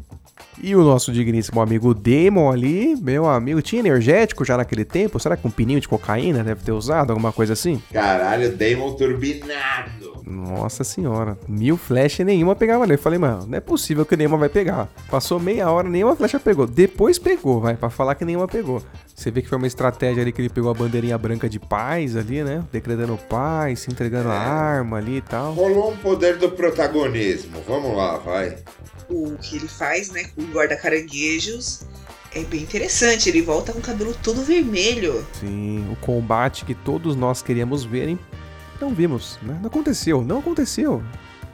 E 0.62 0.75
o 0.75 0.84
nosso 0.84 1.12
digníssimo 1.12 1.60
amigo 1.60 1.93
Demon 1.93 2.51
ali, 2.51 2.95
meu 3.01 3.25
amigo, 3.25 3.62
tinha 3.62 3.79
energético 3.79 4.45
já 4.45 4.55
naquele 4.55 4.86
tempo? 4.86 5.19
Será 5.19 5.36
que 5.36 5.45
um 5.47 5.51
pininho 5.51 5.81
de 5.81 5.88
cocaína 5.88 6.43
deve 6.43 6.63
ter 6.63 6.71
usado, 6.71 7.10
alguma 7.10 7.34
coisa 7.34 7.53
assim? 7.53 7.81
Caralho, 7.91 8.55
Damon 8.55 8.93
turbinado. 8.93 10.14
Nossa 10.25 10.83
senhora, 10.83 11.38
mil 11.47 11.77
flechas 11.77 12.25
nenhuma 12.25 12.55
pegava 12.55 12.85
nele. 12.85 12.97
Eu 12.97 13.03
falei, 13.03 13.19
mano, 13.19 13.45
não 13.45 13.57
é 13.57 13.61
possível 13.61 14.05
que 14.05 14.17
nenhuma 14.17 14.38
vai 14.38 14.49
pegar. 14.49 14.89
Passou 15.09 15.39
meia 15.39 15.69
hora, 15.69 15.88
nenhuma 15.88 16.15
flecha 16.15 16.39
pegou. 16.39 16.65
Depois 16.65 17.19
pegou, 17.19 17.61
vai, 17.61 17.75
pra 17.75 17.91
falar 17.91 18.15
que 18.15 18.25
nenhuma 18.25 18.47
pegou. 18.47 18.81
Você 19.13 19.29
vê 19.29 19.41
que 19.43 19.47
foi 19.47 19.57
uma 19.57 19.67
estratégia 19.67 20.23
ali 20.23 20.31
que 20.31 20.41
ele 20.41 20.49
pegou 20.49 20.71
a 20.71 20.73
bandeirinha 20.73 21.17
branca 21.17 21.47
de 21.47 21.59
paz 21.59 22.17
ali, 22.17 22.43
né? 22.43 22.63
Decretando 22.71 23.17
paz, 23.29 23.81
se 23.81 23.91
entregando 23.91 24.29
a 24.29 24.38
arma 24.38 24.97
ali 24.97 25.17
e 25.17 25.21
tal. 25.21 25.53
Rolou 25.53 25.91
um 25.91 25.97
poder 25.97 26.38
do 26.38 26.49
protagonismo. 26.49 27.61
Vamos 27.67 27.95
lá, 27.95 28.17
vai. 28.17 28.57
O 29.07 29.38
que 29.38 29.57
ele 29.57 29.67
faz, 29.67 30.09
né, 30.09 30.23
com 30.35 30.41
o 30.41 30.45
guarda-caranguejos 30.45 31.85
é 32.33 32.43
bem 32.43 32.63
interessante. 32.63 33.29
Ele 33.29 33.43
volta 33.43 33.71
com 33.71 33.79
o 33.79 33.81
cabelo 33.81 34.15
todo 34.23 34.41
vermelho. 34.41 35.23
Sim, 35.39 35.88
o 35.91 35.95
combate 35.97 36.65
que 36.65 36.73
todos 36.73 37.15
nós 37.15 37.43
queríamos 37.43 37.85
ver, 37.85 38.09
hein? 38.09 38.19
Não 38.79 38.93
vimos, 38.93 39.39
né? 39.41 39.57
Não 39.61 39.67
aconteceu, 39.67 40.23
não 40.23 40.39
aconteceu. 40.39 41.03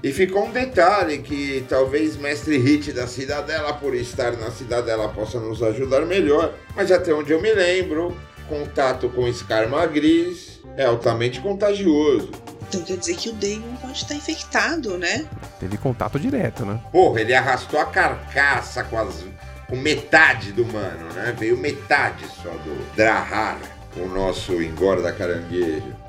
E 0.03 0.12
ficou 0.12 0.47
um 0.47 0.51
detalhe 0.51 1.19
que 1.19 1.63
talvez 1.69 2.17
Mestre 2.17 2.57
Hit 2.57 2.91
da 2.91 3.05
Cidadela, 3.05 3.73
por 3.73 3.93
estar 3.93 4.31
na 4.36 4.49
Cidadela, 4.49 5.10
possa 5.10 5.39
nos 5.39 5.62
ajudar 5.62 6.05
melhor. 6.07 6.53
Mas 6.75 6.91
até 6.91 7.13
onde 7.13 7.31
eu 7.31 7.41
me 7.41 7.53
lembro, 7.53 8.17
contato 8.49 9.10
com 9.10 9.27
escarma 9.27 9.86
gris 9.86 10.60
é 10.75 10.86
altamente 10.86 11.39
contagioso. 11.39 12.31
Então 12.67 12.81
quer 12.81 12.97
dizer 12.97 13.15
que 13.15 13.29
o 13.29 13.34
Damon 13.34 13.75
pode 13.75 13.97
estar 13.97 14.15
infectado, 14.15 14.97
né? 14.97 15.27
Teve 15.60 15.77
contato 15.77 16.19
direto, 16.19 16.65
né? 16.65 16.79
Porra, 16.91 17.21
ele 17.21 17.36
arrastou 17.36 17.79
a 17.79 17.86
carcaça 17.86 18.84
com, 18.84 18.97
as, 18.97 19.23
com 19.67 19.75
metade 19.75 20.51
do 20.51 20.65
mano, 20.65 21.13
né? 21.13 21.36
Veio 21.38 21.57
metade 21.57 22.25
só 22.41 22.49
do 22.49 22.95
Drahar, 22.95 23.60
o 23.97 24.07
nosso 24.07 24.62
engorda 24.63 25.12
caranguejo. 25.12 26.00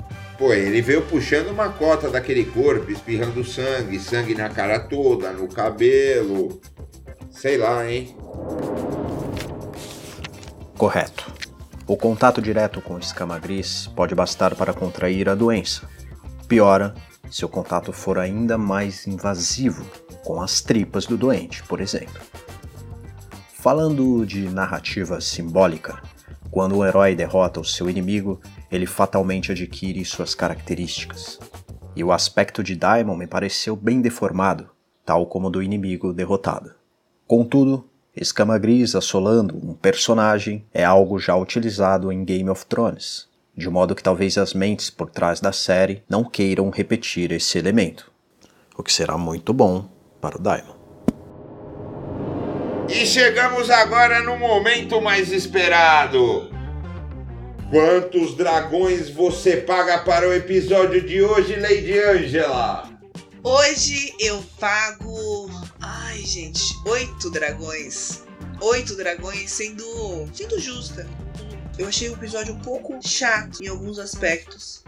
Pô, 0.43 0.51
ele 0.51 0.81
veio 0.81 1.01
puxando 1.03 1.51
uma 1.51 1.69
cota 1.69 2.09
daquele 2.09 2.43
corpo, 2.43 2.91
espirrando 2.91 3.45
sangue, 3.45 3.97
sangue 3.97 4.35
na 4.35 4.49
cara 4.49 4.77
toda, 4.77 5.31
no 5.31 5.47
cabelo. 5.47 6.59
Sei 7.31 7.57
lá, 7.57 7.89
hein? 7.89 8.13
Correto. 10.77 11.31
O 11.87 11.95
contato 11.95 12.41
direto 12.41 12.81
com 12.81 12.99
escama 12.99 13.39
gris 13.39 13.89
pode 13.95 14.13
bastar 14.13 14.53
para 14.53 14.73
contrair 14.73 15.29
a 15.29 15.33
doença. 15.33 15.87
Piora 16.45 16.93
se 17.31 17.45
o 17.45 17.47
contato 17.47 17.93
for 17.93 18.19
ainda 18.19 18.57
mais 18.57 19.07
invasivo 19.07 19.85
com 20.25 20.41
as 20.41 20.59
tripas 20.59 21.05
do 21.05 21.15
doente, 21.15 21.63
por 21.63 21.79
exemplo. 21.79 22.19
Falando 23.53 24.25
de 24.25 24.49
narrativa 24.49 25.21
simbólica, 25.21 26.01
quando 26.51 26.75
o 26.77 26.85
herói 26.85 27.15
derrota 27.15 27.61
o 27.61 27.65
seu 27.65 27.89
inimigo, 27.89 28.41
ele 28.73 28.87
fatalmente 28.87 29.51
adquire 29.51 30.03
suas 30.03 30.33
características. 30.33 31.39
E 31.95 32.03
o 32.03 32.11
aspecto 32.11 32.63
de 32.63 32.75
Daimon 32.75 33.15
me 33.15 33.27
pareceu 33.27 33.75
bem 33.75 34.01
deformado, 34.01 34.69
tal 35.05 35.27
como 35.27 35.49
do 35.49 35.61
inimigo 35.61 36.11
derrotado. 36.11 36.73
Contudo, 37.27 37.87
Escama 38.15 38.57
Gris 38.57 38.95
assolando 38.95 39.55
um 39.55 39.75
personagem 39.75 40.65
é 40.73 40.83
algo 40.83 41.19
já 41.19 41.35
utilizado 41.35 42.11
em 42.11 42.25
Game 42.25 42.49
of 42.49 42.65
Thrones, 42.65 43.27
de 43.55 43.69
modo 43.69 43.93
que 43.93 44.03
talvez 44.03 44.37
as 44.37 44.53
mentes 44.53 44.89
por 44.89 45.09
trás 45.09 45.39
da 45.39 45.51
série 45.51 46.03
não 46.09 46.23
queiram 46.23 46.69
repetir 46.71 47.31
esse 47.31 47.57
elemento, 47.59 48.11
o 48.75 48.81
que 48.81 48.91
será 48.91 49.17
muito 49.17 49.53
bom 49.53 49.87
para 50.19 50.37
o 50.37 50.41
Daimon. 50.41 50.73
E 52.89 53.05
chegamos 53.05 53.69
agora 53.69 54.21
no 54.21 54.37
momento 54.37 55.01
mais 55.01 55.31
esperado. 55.31 56.52
Quantos 57.73 58.37
dragões 58.37 59.09
você 59.09 59.57
paga 59.57 59.97
para 59.97 60.29
o 60.29 60.31
episódio 60.31 61.01
de 61.01 61.23
hoje, 61.23 61.55
Lady 61.55 61.97
Angela? 61.97 62.87
Hoje 63.43 64.13
eu 64.19 64.43
pago. 64.59 65.49
Ai, 65.81 66.19
gente, 66.19 66.61
oito 66.85 67.31
dragões. 67.31 68.21
Oito 68.61 68.95
dragões 68.95 69.49
sendo. 69.49 69.83
sendo 70.31 70.59
justa. 70.59 71.09
Eu 71.79 71.87
achei 71.87 72.09
o 72.09 72.13
episódio 72.13 72.53
um 72.53 72.59
pouco 72.59 72.99
chato 73.01 73.63
em 73.63 73.67
alguns 73.67 73.97
aspectos. 73.97 74.83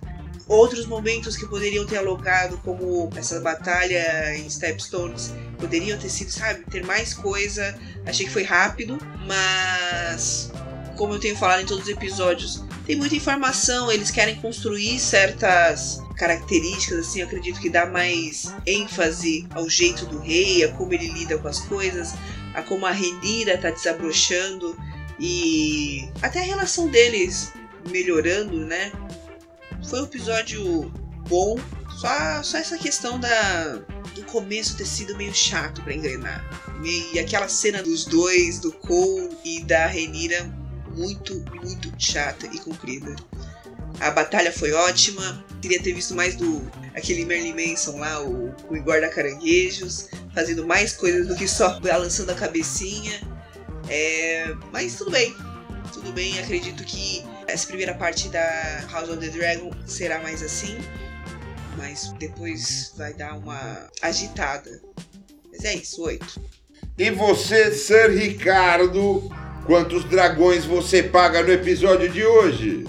Outros 0.47 0.85
momentos 0.85 1.35
que 1.35 1.47
poderiam 1.47 1.87
ter 1.87 1.97
alongado, 1.97 2.59
como 2.59 3.09
essa 3.15 3.39
batalha 3.39 4.37
em 4.37 4.47
Stepstones, 4.47 5.33
poderiam 5.57 5.97
ter 5.97 6.09
sido, 6.09 6.29
sabe, 6.29 6.63
ter 6.69 6.85
mais 6.85 7.15
coisa. 7.15 7.75
Achei 8.05 8.27
que 8.27 8.31
foi 8.31 8.43
rápido, 8.43 8.99
mas 9.25 10.51
como 10.95 11.15
eu 11.15 11.19
tenho 11.19 11.35
falado 11.35 11.61
em 11.61 11.65
todos 11.65 11.85
os 11.85 11.89
episódios, 11.89 12.63
tem 12.85 12.95
muita 12.95 13.15
informação, 13.15 13.91
eles 13.91 14.11
querem 14.11 14.35
construir 14.35 14.99
certas 14.99 16.01
características, 16.15 16.99
assim, 16.99 17.19
eu 17.19 17.25
acredito 17.25 17.59
que 17.59 17.69
dá 17.69 17.85
mais 17.85 18.53
ênfase 18.65 19.47
ao 19.53 19.67
jeito 19.69 20.05
do 20.05 20.19
rei, 20.19 20.63
a 20.63 20.71
como 20.73 20.93
ele 20.93 21.07
lida 21.07 21.37
com 21.37 21.47
as 21.47 21.59
coisas, 21.61 22.13
a 22.53 22.61
como 22.61 22.85
a 22.85 22.91
Renira 22.91 23.57
tá 23.57 23.71
desabrochando 23.71 24.77
e 25.19 26.07
até 26.21 26.39
a 26.39 26.43
relação 26.43 26.87
deles 26.87 27.51
melhorando, 27.89 28.65
né? 28.65 28.91
Foi 29.89 30.01
um 30.01 30.05
episódio 30.05 30.91
bom, 31.27 31.57
só, 31.99 32.43
só 32.43 32.57
essa 32.57 32.77
questão 32.77 33.19
da, 33.19 33.79
do 34.13 34.23
começo 34.25 34.77
ter 34.77 34.85
sido 34.85 35.15
meio 35.17 35.33
chato 35.33 35.81
para 35.81 35.93
engrenar. 35.93 36.43
E 36.83 37.19
aquela 37.19 37.47
cena 37.47 37.81
dos 37.81 38.05
dois, 38.05 38.59
do 38.59 38.71
Cole 38.71 39.35
e 39.43 39.63
da 39.63 39.85
Renira, 39.87 40.49
muito, 40.95 41.43
muito 41.63 41.91
chata 41.97 42.47
e 42.47 42.59
comprida. 42.59 43.15
A 43.99 44.11
batalha 44.11 44.51
foi 44.51 44.71
ótima. 44.71 45.43
Queria 45.61 45.81
ter 45.81 45.93
visto 45.93 46.15
mais 46.15 46.35
do 46.35 46.61
aquele 46.93 47.25
Merlin 47.25 47.53
Manson 47.53 47.97
lá, 47.97 48.21
o, 48.21 48.53
o 48.69 48.83
guarda 48.83 49.09
caranguejos, 49.09 50.09
fazendo 50.33 50.65
mais 50.65 50.93
coisas 50.93 51.27
do 51.27 51.35
que 51.35 51.47
só 51.47 51.79
balançando 51.79 52.31
a 52.31 52.35
cabecinha. 52.35 53.21
É, 53.89 54.53
mas 54.71 54.95
tudo 54.95 55.11
bem, 55.11 55.35
tudo 55.93 56.11
bem. 56.11 56.39
Acredito 56.39 56.83
que 56.83 57.23
essa 57.47 57.67
primeira 57.67 57.93
parte 57.93 58.29
da 58.29 58.85
House 58.91 59.09
of 59.09 59.19
the 59.19 59.29
Dragon 59.29 59.71
será 59.85 60.19
mais 60.21 60.41
assim, 60.41 60.77
mas 61.77 62.13
depois 62.19 62.93
vai 62.97 63.13
dar 63.13 63.35
uma 63.37 63.89
agitada. 64.01 64.81
Mas 65.51 65.63
é 65.63 65.75
isso, 65.75 66.01
oito. 66.03 66.41
E 66.97 67.11
você, 67.11 67.71
Sir 67.71 68.11
Ricardo, 68.11 69.29
quantos 69.65 70.03
dragões 70.05 70.65
você 70.65 71.03
paga 71.03 71.43
no 71.43 71.51
episódio 71.51 72.09
de 72.09 72.23
hoje? 72.23 72.85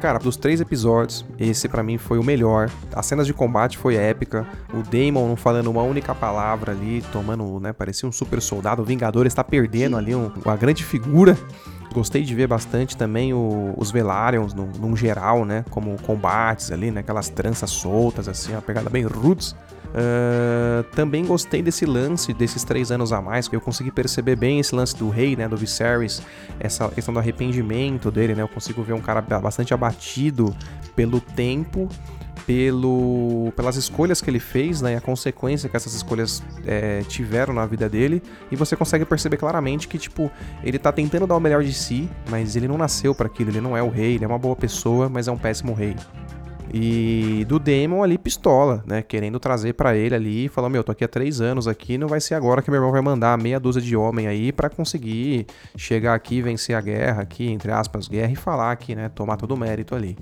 Cara, 0.00 0.18
dos 0.18 0.36
três 0.36 0.60
episódios, 0.60 1.24
esse 1.38 1.68
para 1.68 1.80
mim 1.80 1.96
foi 1.96 2.18
o 2.18 2.24
melhor. 2.24 2.68
As 2.92 3.06
cenas 3.06 3.24
de 3.24 3.32
combate 3.32 3.78
foi 3.78 3.94
épica. 3.94 4.44
O 4.74 4.82
Damon 4.82 5.28
não 5.28 5.36
falando 5.36 5.70
uma 5.70 5.82
única 5.82 6.12
palavra 6.12 6.72
ali, 6.72 7.04
tomando, 7.12 7.60
né? 7.60 7.72
Parecia 7.72 8.08
um 8.08 8.10
super 8.10 8.42
soldado. 8.42 8.82
O 8.82 8.84
Vingador 8.84 9.26
está 9.26 9.44
perdendo 9.44 9.96
ali 9.96 10.12
um, 10.12 10.32
uma 10.44 10.56
grande 10.56 10.82
figura. 10.82 11.38
Gostei 11.94 12.22
de 12.22 12.34
ver 12.34 12.48
bastante 12.48 12.96
também 12.96 13.32
o, 13.32 13.74
os 13.76 13.92
Velaryon, 13.92 14.48
no, 14.56 14.66
num 14.80 14.96
geral, 14.96 15.44
né? 15.44 15.64
Como 15.70 15.96
combates 16.02 16.72
ali, 16.72 16.90
né? 16.90 17.00
Aquelas 17.00 17.28
tranças 17.28 17.70
soltas, 17.70 18.26
assim, 18.26 18.52
uma 18.52 18.62
pegada 18.62 18.90
bem 18.90 19.04
roots. 19.04 19.54
Uh, 19.92 20.82
também 20.94 21.22
gostei 21.24 21.62
desse 21.62 21.84
lance 21.84 22.32
desses 22.32 22.64
três 22.64 22.90
anos 22.90 23.12
a 23.12 23.20
mais, 23.20 23.46
que 23.46 23.54
eu 23.54 23.60
consegui 23.60 23.90
perceber 23.90 24.36
bem 24.36 24.58
esse 24.58 24.74
lance 24.74 24.96
do 24.96 25.10
rei, 25.10 25.36
né, 25.36 25.46
do 25.46 25.56
Viserys, 25.56 26.22
essa 26.58 26.88
questão 26.88 27.12
do 27.12 27.20
arrependimento 27.20 28.10
dele, 28.10 28.34
né, 28.34 28.42
eu 28.42 28.48
consigo 28.48 28.82
ver 28.82 28.94
um 28.94 29.00
cara 29.00 29.20
bastante 29.20 29.74
abatido 29.74 30.56
pelo 30.96 31.20
tempo, 31.20 31.90
pelo, 32.46 33.52
pelas 33.54 33.76
escolhas 33.76 34.22
que 34.22 34.30
ele 34.30 34.40
fez, 34.40 34.80
né, 34.80 34.94
e 34.94 34.96
a 34.96 35.00
consequência 35.00 35.68
que 35.68 35.76
essas 35.76 35.92
escolhas 35.92 36.42
é, 36.66 37.02
tiveram 37.02 37.52
na 37.52 37.66
vida 37.66 37.86
dele, 37.86 38.22
e 38.50 38.56
você 38.56 38.74
consegue 38.74 39.04
perceber 39.04 39.36
claramente 39.36 39.86
que, 39.86 39.98
tipo, 39.98 40.30
ele 40.64 40.78
tá 40.78 40.90
tentando 40.90 41.26
dar 41.26 41.36
o 41.36 41.40
melhor 41.40 41.62
de 41.62 41.72
si, 41.74 42.08
mas 42.30 42.56
ele 42.56 42.66
não 42.66 42.78
nasceu 42.78 43.14
para 43.14 43.26
aquilo, 43.26 43.50
ele 43.50 43.60
não 43.60 43.76
é 43.76 43.82
o 43.82 43.90
rei, 43.90 44.14
ele 44.14 44.24
é 44.24 44.26
uma 44.26 44.38
boa 44.38 44.56
pessoa, 44.56 45.10
mas 45.10 45.28
é 45.28 45.32
um 45.32 45.38
péssimo 45.38 45.74
rei. 45.74 45.94
E 46.74 47.44
do 47.46 47.58
Damon 47.58 48.02
ali 48.02 48.16
pistola, 48.16 48.82
né? 48.86 49.02
Querendo 49.02 49.38
trazer 49.38 49.74
para 49.74 49.94
ele 49.94 50.14
ali, 50.14 50.48
falou: 50.48 50.70
Meu, 50.70 50.82
tô 50.82 50.90
aqui 50.90 51.04
há 51.04 51.08
três 51.08 51.38
anos 51.40 51.68
aqui, 51.68 51.98
não 51.98 52.08
vai 52.08 52.18
ser 52.18 52.34
agora 52.34 52.62
que 52.62 52.70
meu 52.70 52.78
irmão 52.78 52.90
vai 52.90 53.02
mandar 53.02 53.36
meia 53.36 53.60
dúzia 53.60 53.82
de 53.82 53.94
homem 53.94 54.26
aí 54.26 54.50
para 54.52 54.70
conseguir 54.70 55.46
chegar 55.76 56.14
aqui, 56.14 56.40
vencer 56.40 56.74
a 56.74 56.80
guerra 56.80 57.22
aqui, 57.22 57.50
entre 57.50 57.70
aspas, 57.70 58.08
guerra 58.08 58.32
e 58.32 58.36
falar 58.36 58.72
aqui, 58.72 58.94
né? 58.94 59.10
Tomar 59.10 59.36
todo 59.36 59.52
o 59.52 59.56
mérito 59.56 59.94
ali. 59.94 60.16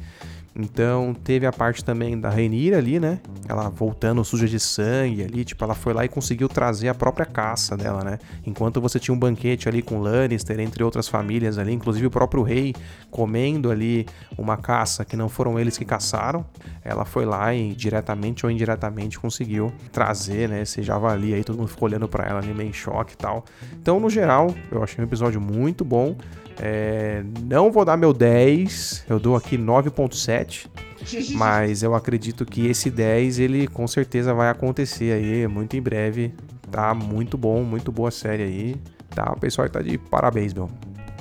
Então 0.54 1.14
teve 1.14 1.46
a 1.46 1.52
parte 1.52 1.84
também 1.84 2.18
da 2.18 2.28
Rainira 2.28 2.78
ali, 2.78 2.98
né? 2.98 3.20
Ela 3.48 3.68
voltando 3.68 4.24
suja 4.24 4.48
de 4.48 4.58
sangue 4.58 5.22
ali, 5.22 5.44
tipo, 5.44 5.62
ela 5.62 5.74
foi 5.74 5.92
lá 5.92 6.04
e 6.04 6.08
conseguiu 6.08 6.48
trazer 6.48 6.88
a 6.88 6.94
própria 6.94 7.24
caça 7.24 7.76
dela, 7.76 8.02
né? 8.02 8.18
Enquanto 8.44 8.80
você 8.80 8.98
tinha 8.98 9.14
um 9.14 9.18
banquete 9.18 9.68
ali 9.68 9.80
com 9.80 10.00
Lannister, 10.00 10.58
entre 10.58 10.82
outras 10.82 11.08
famílias 11.08 11.56
ali, 11.58 11.72
inclusive 11.72 12.06
o 12.06 12.10
próprio 12.10 12.42
rei 12.42 12.74
comendo 13.10 13.70
ali 13.70 14.06
uma 14.36 14.56
caça 14.56 15.04
que 15.04 15.16
não 15.16 15.28
foram 15.28 15.58
eles 15.58 15.78
que 15.78 15.84
caçaram, 15.84 16.44
ela 16.84 17.04
foi 17.04 17.24
lá 17.24 17.54
e 17.54 17.72
diretamente 17.72 18.44
ou 18.44 18.50
indiretamente 18.50 19.18
conseguiu 19.18 19.72
trazer, 19.92 20.48
né, 20.48 20.62
esse 20.62 20.82
javali 20.82 21.34
aí, 21.34 21.44
todo 21.44 21.58
mundo 21.58 21.68
ficou 21.68 21.88
olhando 21.88 22.08
para 22.08 22.26
ela 22.26 22.40
ali 22.40 22.52
meio 22.52 22.70
em 22.70 22.72
choque 22.72 23.14
e 23.14 23.16
tal. 23.16 23.44
Então, 23.80 24.00
no 24.00 24.10
geral, 24.10 24.54
eu 24.70 24.82
achei 24.82 25.02
um 25.02 25.06
episódio 25.06 25.40
muito 25.40 25.84
bom. 25.84 26.16
É, 26.62 27.22
não 27.42 27.72
vou 27.72 27.86
dar 27.86 27.96
meu 27.96 28.12
10, 28.12 29.04
eu 29.08 29.18
dou 29.18 29.34
aqui 29.34 29.56
9.7. 29.56 30.66
mas 31.32 31.82
eu 31.82 31.94
acredito 31.94 32.44
que 32.44 32.66
esse 32.66 32.90
10 32.90 33.38
ele 33.38 33.66
com 33.66 33.86
certeza 33.88 34.34
vai 34.34 34.50
acontecer 34.50 35.12
aí 35.12 35.46
muito 35.46 35.76
em 35.76 35.80
breve. 35.80 36.34
Tá 36.70 36.94
muito 36.94 37.36
bom, 37.36 37.62
muito 37.62 37.90
boa 37.90 38.10
série 38.10 38.42
aí. 38.42 38.76
Tá, 39.14 39.32
o 39.32 39.40
pessoal 39.40 39.68
tá 39.68 39.80
de 39.80 39.98
parabéns, 39.98 40.54
meu. 40.54 40.70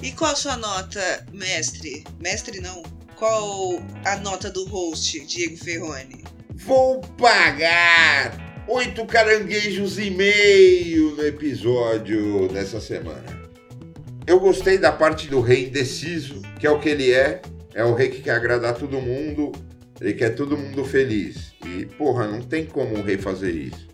E 0.02 0.12
qual 0.12 0.32
a 0.32 0.36
sua 0.36 0.58
nota, 0.58 1.26
mestre? 1.34 2.04
Mestre 2.20 2.60
não. 2.60 2.84
Qual 3.16 3.82
a 4.06 4.16
nota 4.18 4.50
do 4.50 4.66
host, 4.66 5.26
Diego 5.26 5.58
Ferroni? 5.58 6.24
Vou 6.56 7.02
pagar 7.18 8.66
oito 8.68 9.06
caranguejos 9.06 9.98
e 9.98 10.10
meio 10.10 11.16
no 11.16 11.26
episódio 11.26 12.48
dessa 12.50 12.80
semana. 12.80 13.39
Eu 14.30 14.40
gostei 14.40 14.78
da 14.78 14.92
parte 14.92 15.28
do 15.28 15.42
rei 15.42 15.66
indeciso, 15.66 16.44
que 16.60 16.68
é 16.68 16.70
o 16.70 16.80
que 16.80 16.88
ele 16.88 17.12
é. 17.12 17.42
É 17.74 17.84
o 17.84 17.96
rei 17.96 18.10
que 18.10 18.22
quer 18.22 18.34
agradar 18.36 18.76
todo 18.76 19.02
mundo, 19.02 19.52
ele 20.00 20.14
quer 20.14 20.36
todo 20.36 20.56
mundo 20.56 20.86
feliz. 20.86 21.52
E, 21.66 21.88
porra, 21.88 22.28
não 22.28 22.40
tem 22.40 22.64
como 22.64 22.96
um 22.96 23.02
rei 23.02 23.18
fazer 23.18 23.50
isso. 23.50 23.88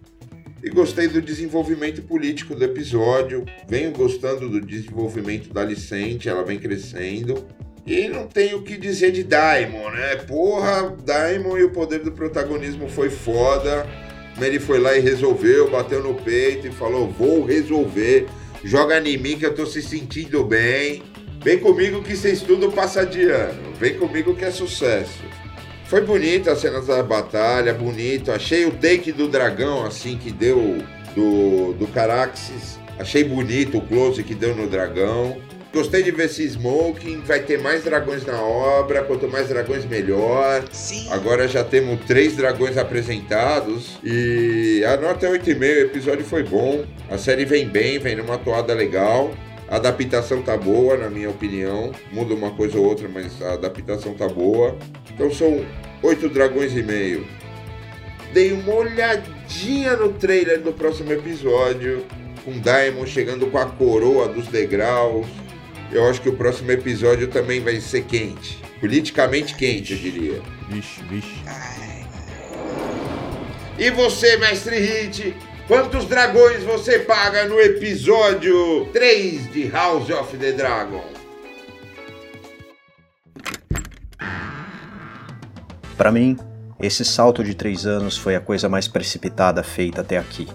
E 0.61 0.69
gostei 0.69 1.07
do 1.07 1.21
desenvolvimento 1.21 2.01
político 2.01 2.53
do 2.53 2.65
episódio. 2.65 3.45
Venho 3.65 3.93
gostando 3.93 4.49
do 4.49 4.59
desenvolvimento 4.59 5.53
da 5.53 5.61
Alicente, 5.61 6.27
ela 6.27 6.43
vem 6.43 6.59
crescendo. 6.59 7.47
E 7.87 8.09
não 8.09 8.27
tenho 8.27 8.57
o 8.57 8.61
que 8.61 8.75
dizer 8.75 9.11
de 9.11 9.23
Daimon, 9.23 9.89
né? 9.91 10.17
Porra, 10.17 10.97
Daimon 11.05 11.57
e 11.57 11.63
o 11.63 11.71
poder 11.71 11.99
do 11.99 12.11
protagonismo 12.11 12.89
foi 12.89 13.09
foda. 13.09 13.87
Ele 14.41 14.59
foi 14.59 14.79
lá 14.79 14.97
e 14.97 14.99
resolveu, 14.99 15.71
bateu 15.71 16.03
no 16.03 16.13
peito 16.13 16.67
e 16.67 16.71
falou: 16.73 17.09
Vou 17.09 17.45
resolver 17.45 18.27
joga 18.65 18.99
em 18.99 19.17
mim 19.17 19.37
que 19.37 19.45
eu 19.45 19.53
tô 19.53 19.65
se 19.65 19.81
sentindo 19.81 20.43
bem. 20.43 21.03
Vem 21.43 21.59
comigo 21.59 22.01
que 22.01 22.15
vocês 22.15 22.41
tudo 22.41 22.71
passa 22.71 23.05
de 23.05 23.23
ano. 23.29 23.71
Vem 23.79 23.93
comigo 23.93 24.35
que 24.35 24.43
é 24.43 24.51
sucesso. 24.51 25.23
Foi 25.85 26.01
bonita 26.01 26.51
a 26.51 26.55
cena 26.55 26.81
da 26.81 27.03
batalha, 27.03 27.71
bonito. 27.71 28.31
Achei 28.31 28.65
o 28.65 28.71
take 28.71 29.11
do 29.11 29.27
dragão, 29.27 29.85
assim, 29.85 30.17
que 30.17 30.31
deu 30.31 30.79
do, 31.13 31.73
do 31.73 31.85
Caraxes. 31.87 32.79
Achei 32.97 33.23
bonito 33.23 33.77
o 33.77 33.81
close 33.81 34.23
que 34.23 34.33
deu 34.33 34.55
no 34.55 34.67
dragão. 34.67 35.37
Gostei 35.75 36.03
de 36.03 36.11
ver 36.11 36.27
esse 36.27 36.41
Smoking. 36.45 37.19
Vai 37.25 37.41
ter 37.41 37.59
mais 37.59 37.83
dragões 37.83 38.25
na 38.25 38.41
obra. 38.41 39.03
Quanto 39.03 39.27
mais 39.27 39.49
dragões, 39.49 39.83
melhor. 39.83 40.63
Sim. 40.71 41.05
Agora 41.11 41.49
já 41.49 41.65
temos 41.65 41.99
três 42.05 42.37
dragões 42.37 42.77
apresentados. 42.77 43.97
E 44.01 44.85
a 44.87 44.95
nota 44.95 45.25
é 45.25 45.31
8,5. 45.31 45.59
O 45.59 45.63
episódio 45.65 46.23
foi 46.23 46.43
bom. 46.43 46.85
A 47.09 47.17
série 47.17 47.43
vem 47.43 47.67
bem, 47.67 47.99
vem 47.99 48.15
numa 48.15 48.37
toada 48.37 48.73
legal. 48.73 49.33
A 49.67 49.75
adaptação 49.75 50.41
tá 50.41 50.55
boa, 50.55 50.95
na 50.95 51.09
minha 51.09 51.29
opinião. 51.29 51.91
Muda 52.09 52.33
uma 52.33 52.51
coisa 52.51 52.77
ou 52.77 52.85
outra, 52.85 53.09
mas 53.09 53.41
a 53.41 53.55
adaptação 53.55 54.13
tá 54.13 54.29
boa. 54.29 54.77
Então 55.13 55.29
são 55.29 55.65
oito 56.01 56.29
dragões 56.29 56.71
e 56.71 56.83
meio. 56.83 57.27
Dei 58.31 58.53
uma 58.53 58.75
olhadinha 58.75 59.97
no 59.97 60.13
trailer 60.13 60.61
do 60.61 60.71
próximo 60.71 61.11
episódio, 61.11 62.05
com 62.45 62.53
Diamond 62.61 63.09
chegando 63.09 63.47
com 63.47 63.57
a 63.57 63.65
coroa 63.65 64.29
dos 64.29 64.47
degraus. 64.47 65.27
Eu 65.95 66.09
acho 66.09 66.19
que 66.19 66.27
o 66.27 66.35
próximo 66.35 66.69
episódio 66.71 67.29
também 67.29 67.61
vai 67.61 67.79
ser 67.79 68.03
quente. 68.03 68.61
Politicamente 68.81 69.55
quente, 69.55 69.93
eu 69.93 69.97
diria. 69.97 70.41
Vixe, 70.67 71.01
vixe. 71.03 71.41
E 73.79 73.89
você, 73.91 74.35
mestre 74.35 74.77
Hit, 74.77 75.33
quantos 75.69 76.03
dragões 76.03 76.63
você 76.63 76.99
paga 76.99 77.45
no 77.45 77.57
episódio 77.61 78.89
3 78.91 79.53
de 79.53 79.69
House 79.69 80.09
of 80.09 80.35
the 80.35 80.51
Dragon? 80.51 81.05
Para 85.95 86.11
mim, 86.11 86.35
esse 86.81 87.05
salto 87.05 87.41
de 87.41 87.55
três 87.55 87.85
anos 87.85 88.17
foi 88.17 88.35
a 88.35 88.41
coisa 88.41 88.67
mais 88.67 88.85
precipitada 88.85 89.63
feita 89.63 90.01
até 90.01 90.17
aqui. 90.17 90.45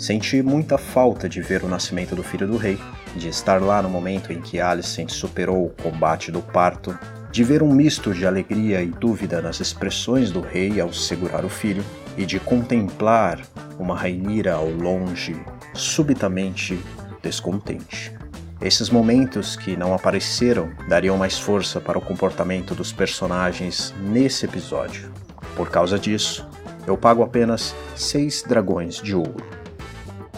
Senti 0.00 0.42
muita 0.42 0.78
falta 0.78 1.28
de 1.28 1.42
ver 1.42 1.62
o 1.62 1.68
nascimento 1.68 2.16
do 2.16 2.22
filho 2.22 2.46
do 2.46 2.56
rei, 2.56 2.80
de 3.14 3.28
estar 3.28 3.60
lá 3.60 3.82
no 3.82 3.90
momento 3.90 4.32
em 4.32 4.40
que 4.40 4.58
Alicent 4.58 5.10
superou 5.10 5.66
o 5.66 5.82
combate 5.82 6.32
do 6.32 6.40
parto, 6.40 6.98
de 7.30 7.44
ver 7.44 7.62
um 7.62 7.70
misto 7.70 8.14
de 8.14 8.26
alegria 8.26 8.80
e 8.80 8.86
dúvida 8.86 9.42
nas 9.42 9.60
expressões 9.60 10.30
do 10.32 10.40
rei 10.40 10.80
ao 10.80 10.90
segurar 10.90 11.44
o 11.44 11.50
filho, 11.50 11.84
e 12.16 12.24
de 12.24 12.40
contemplar 12.40 13.42
uma 13.78 13.94
Rainira 13.94 14.54
ao 14.54 14.70
longe, 14.70 15.36
subitamente 15.74 16.80
descontente. 17.22 18.10
Esses 18.58 18.88
momentos 18.88 19.54
que 19.54 19.76
não 19.76 19.92
apareceram 19.92 20.70
dariam 20.88 21.18
mais 21.18 21.38
força 21.38 21.78
para 21.78 21.98
o 21.98 22.02
comportamento 22.02 22.74
dos 22.74 22.90
personagens 22.90 23.94
nesse 24.00 24.46
episódio. 24.46 25.12
Por 25.54 25.68
causa 25.68 25.98
disso, 25.98 26.48
eu 26.86 26.96
pago 26.96 27.22
apenas 27.22 27.74
6 27.94 28.44
dragões 28.48 28.96
de 28.96 29.14
ouro. 29.14 29.59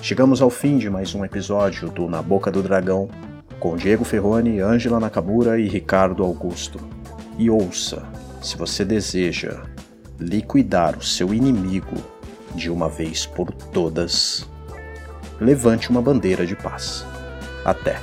Chegamos 0.03 0.43
ao 0.43 0.51
fim 0.51 0.79
de 0.79 0.91
mais 0.91 1.15
um 1.15 1.25
episódio 1.25 1.89
do 1.89 2.09
Na 2.09 2.21
Boca 2.21 2.51
do 2.51 2.61
Dragão, 2.61 3.09
com 3.61 3.77
Diego 3.77 4.05
Ferroni, 4.05 4.59
Ângela 4.59 4.99
Nakamura 4.99 5.61
e 5.61 5.69
Ricardo 5.69 6.25
Augusto. 6.25 6.81
E 7.39 7.49
ouça, 7.49 8.03
se 8.43 8.57
você 8.57 8.85
deseja 8.85 9.63
liquidar 10.19 10.99
o 10.99 11.03
seu 11.05 11.33
inimigo 11.33 11.95
de 12.53 12.69
uma 12.69 12.89
vez 12.89 13.27
por 13.27 13.53
todas, 13.53 14.45
levante 15.41 15.89
uma 15.89 16.03
bandeira 16.03 16.45
de 16.45 16.57
paz. 16.57 17.07
Até! 17.65 18.01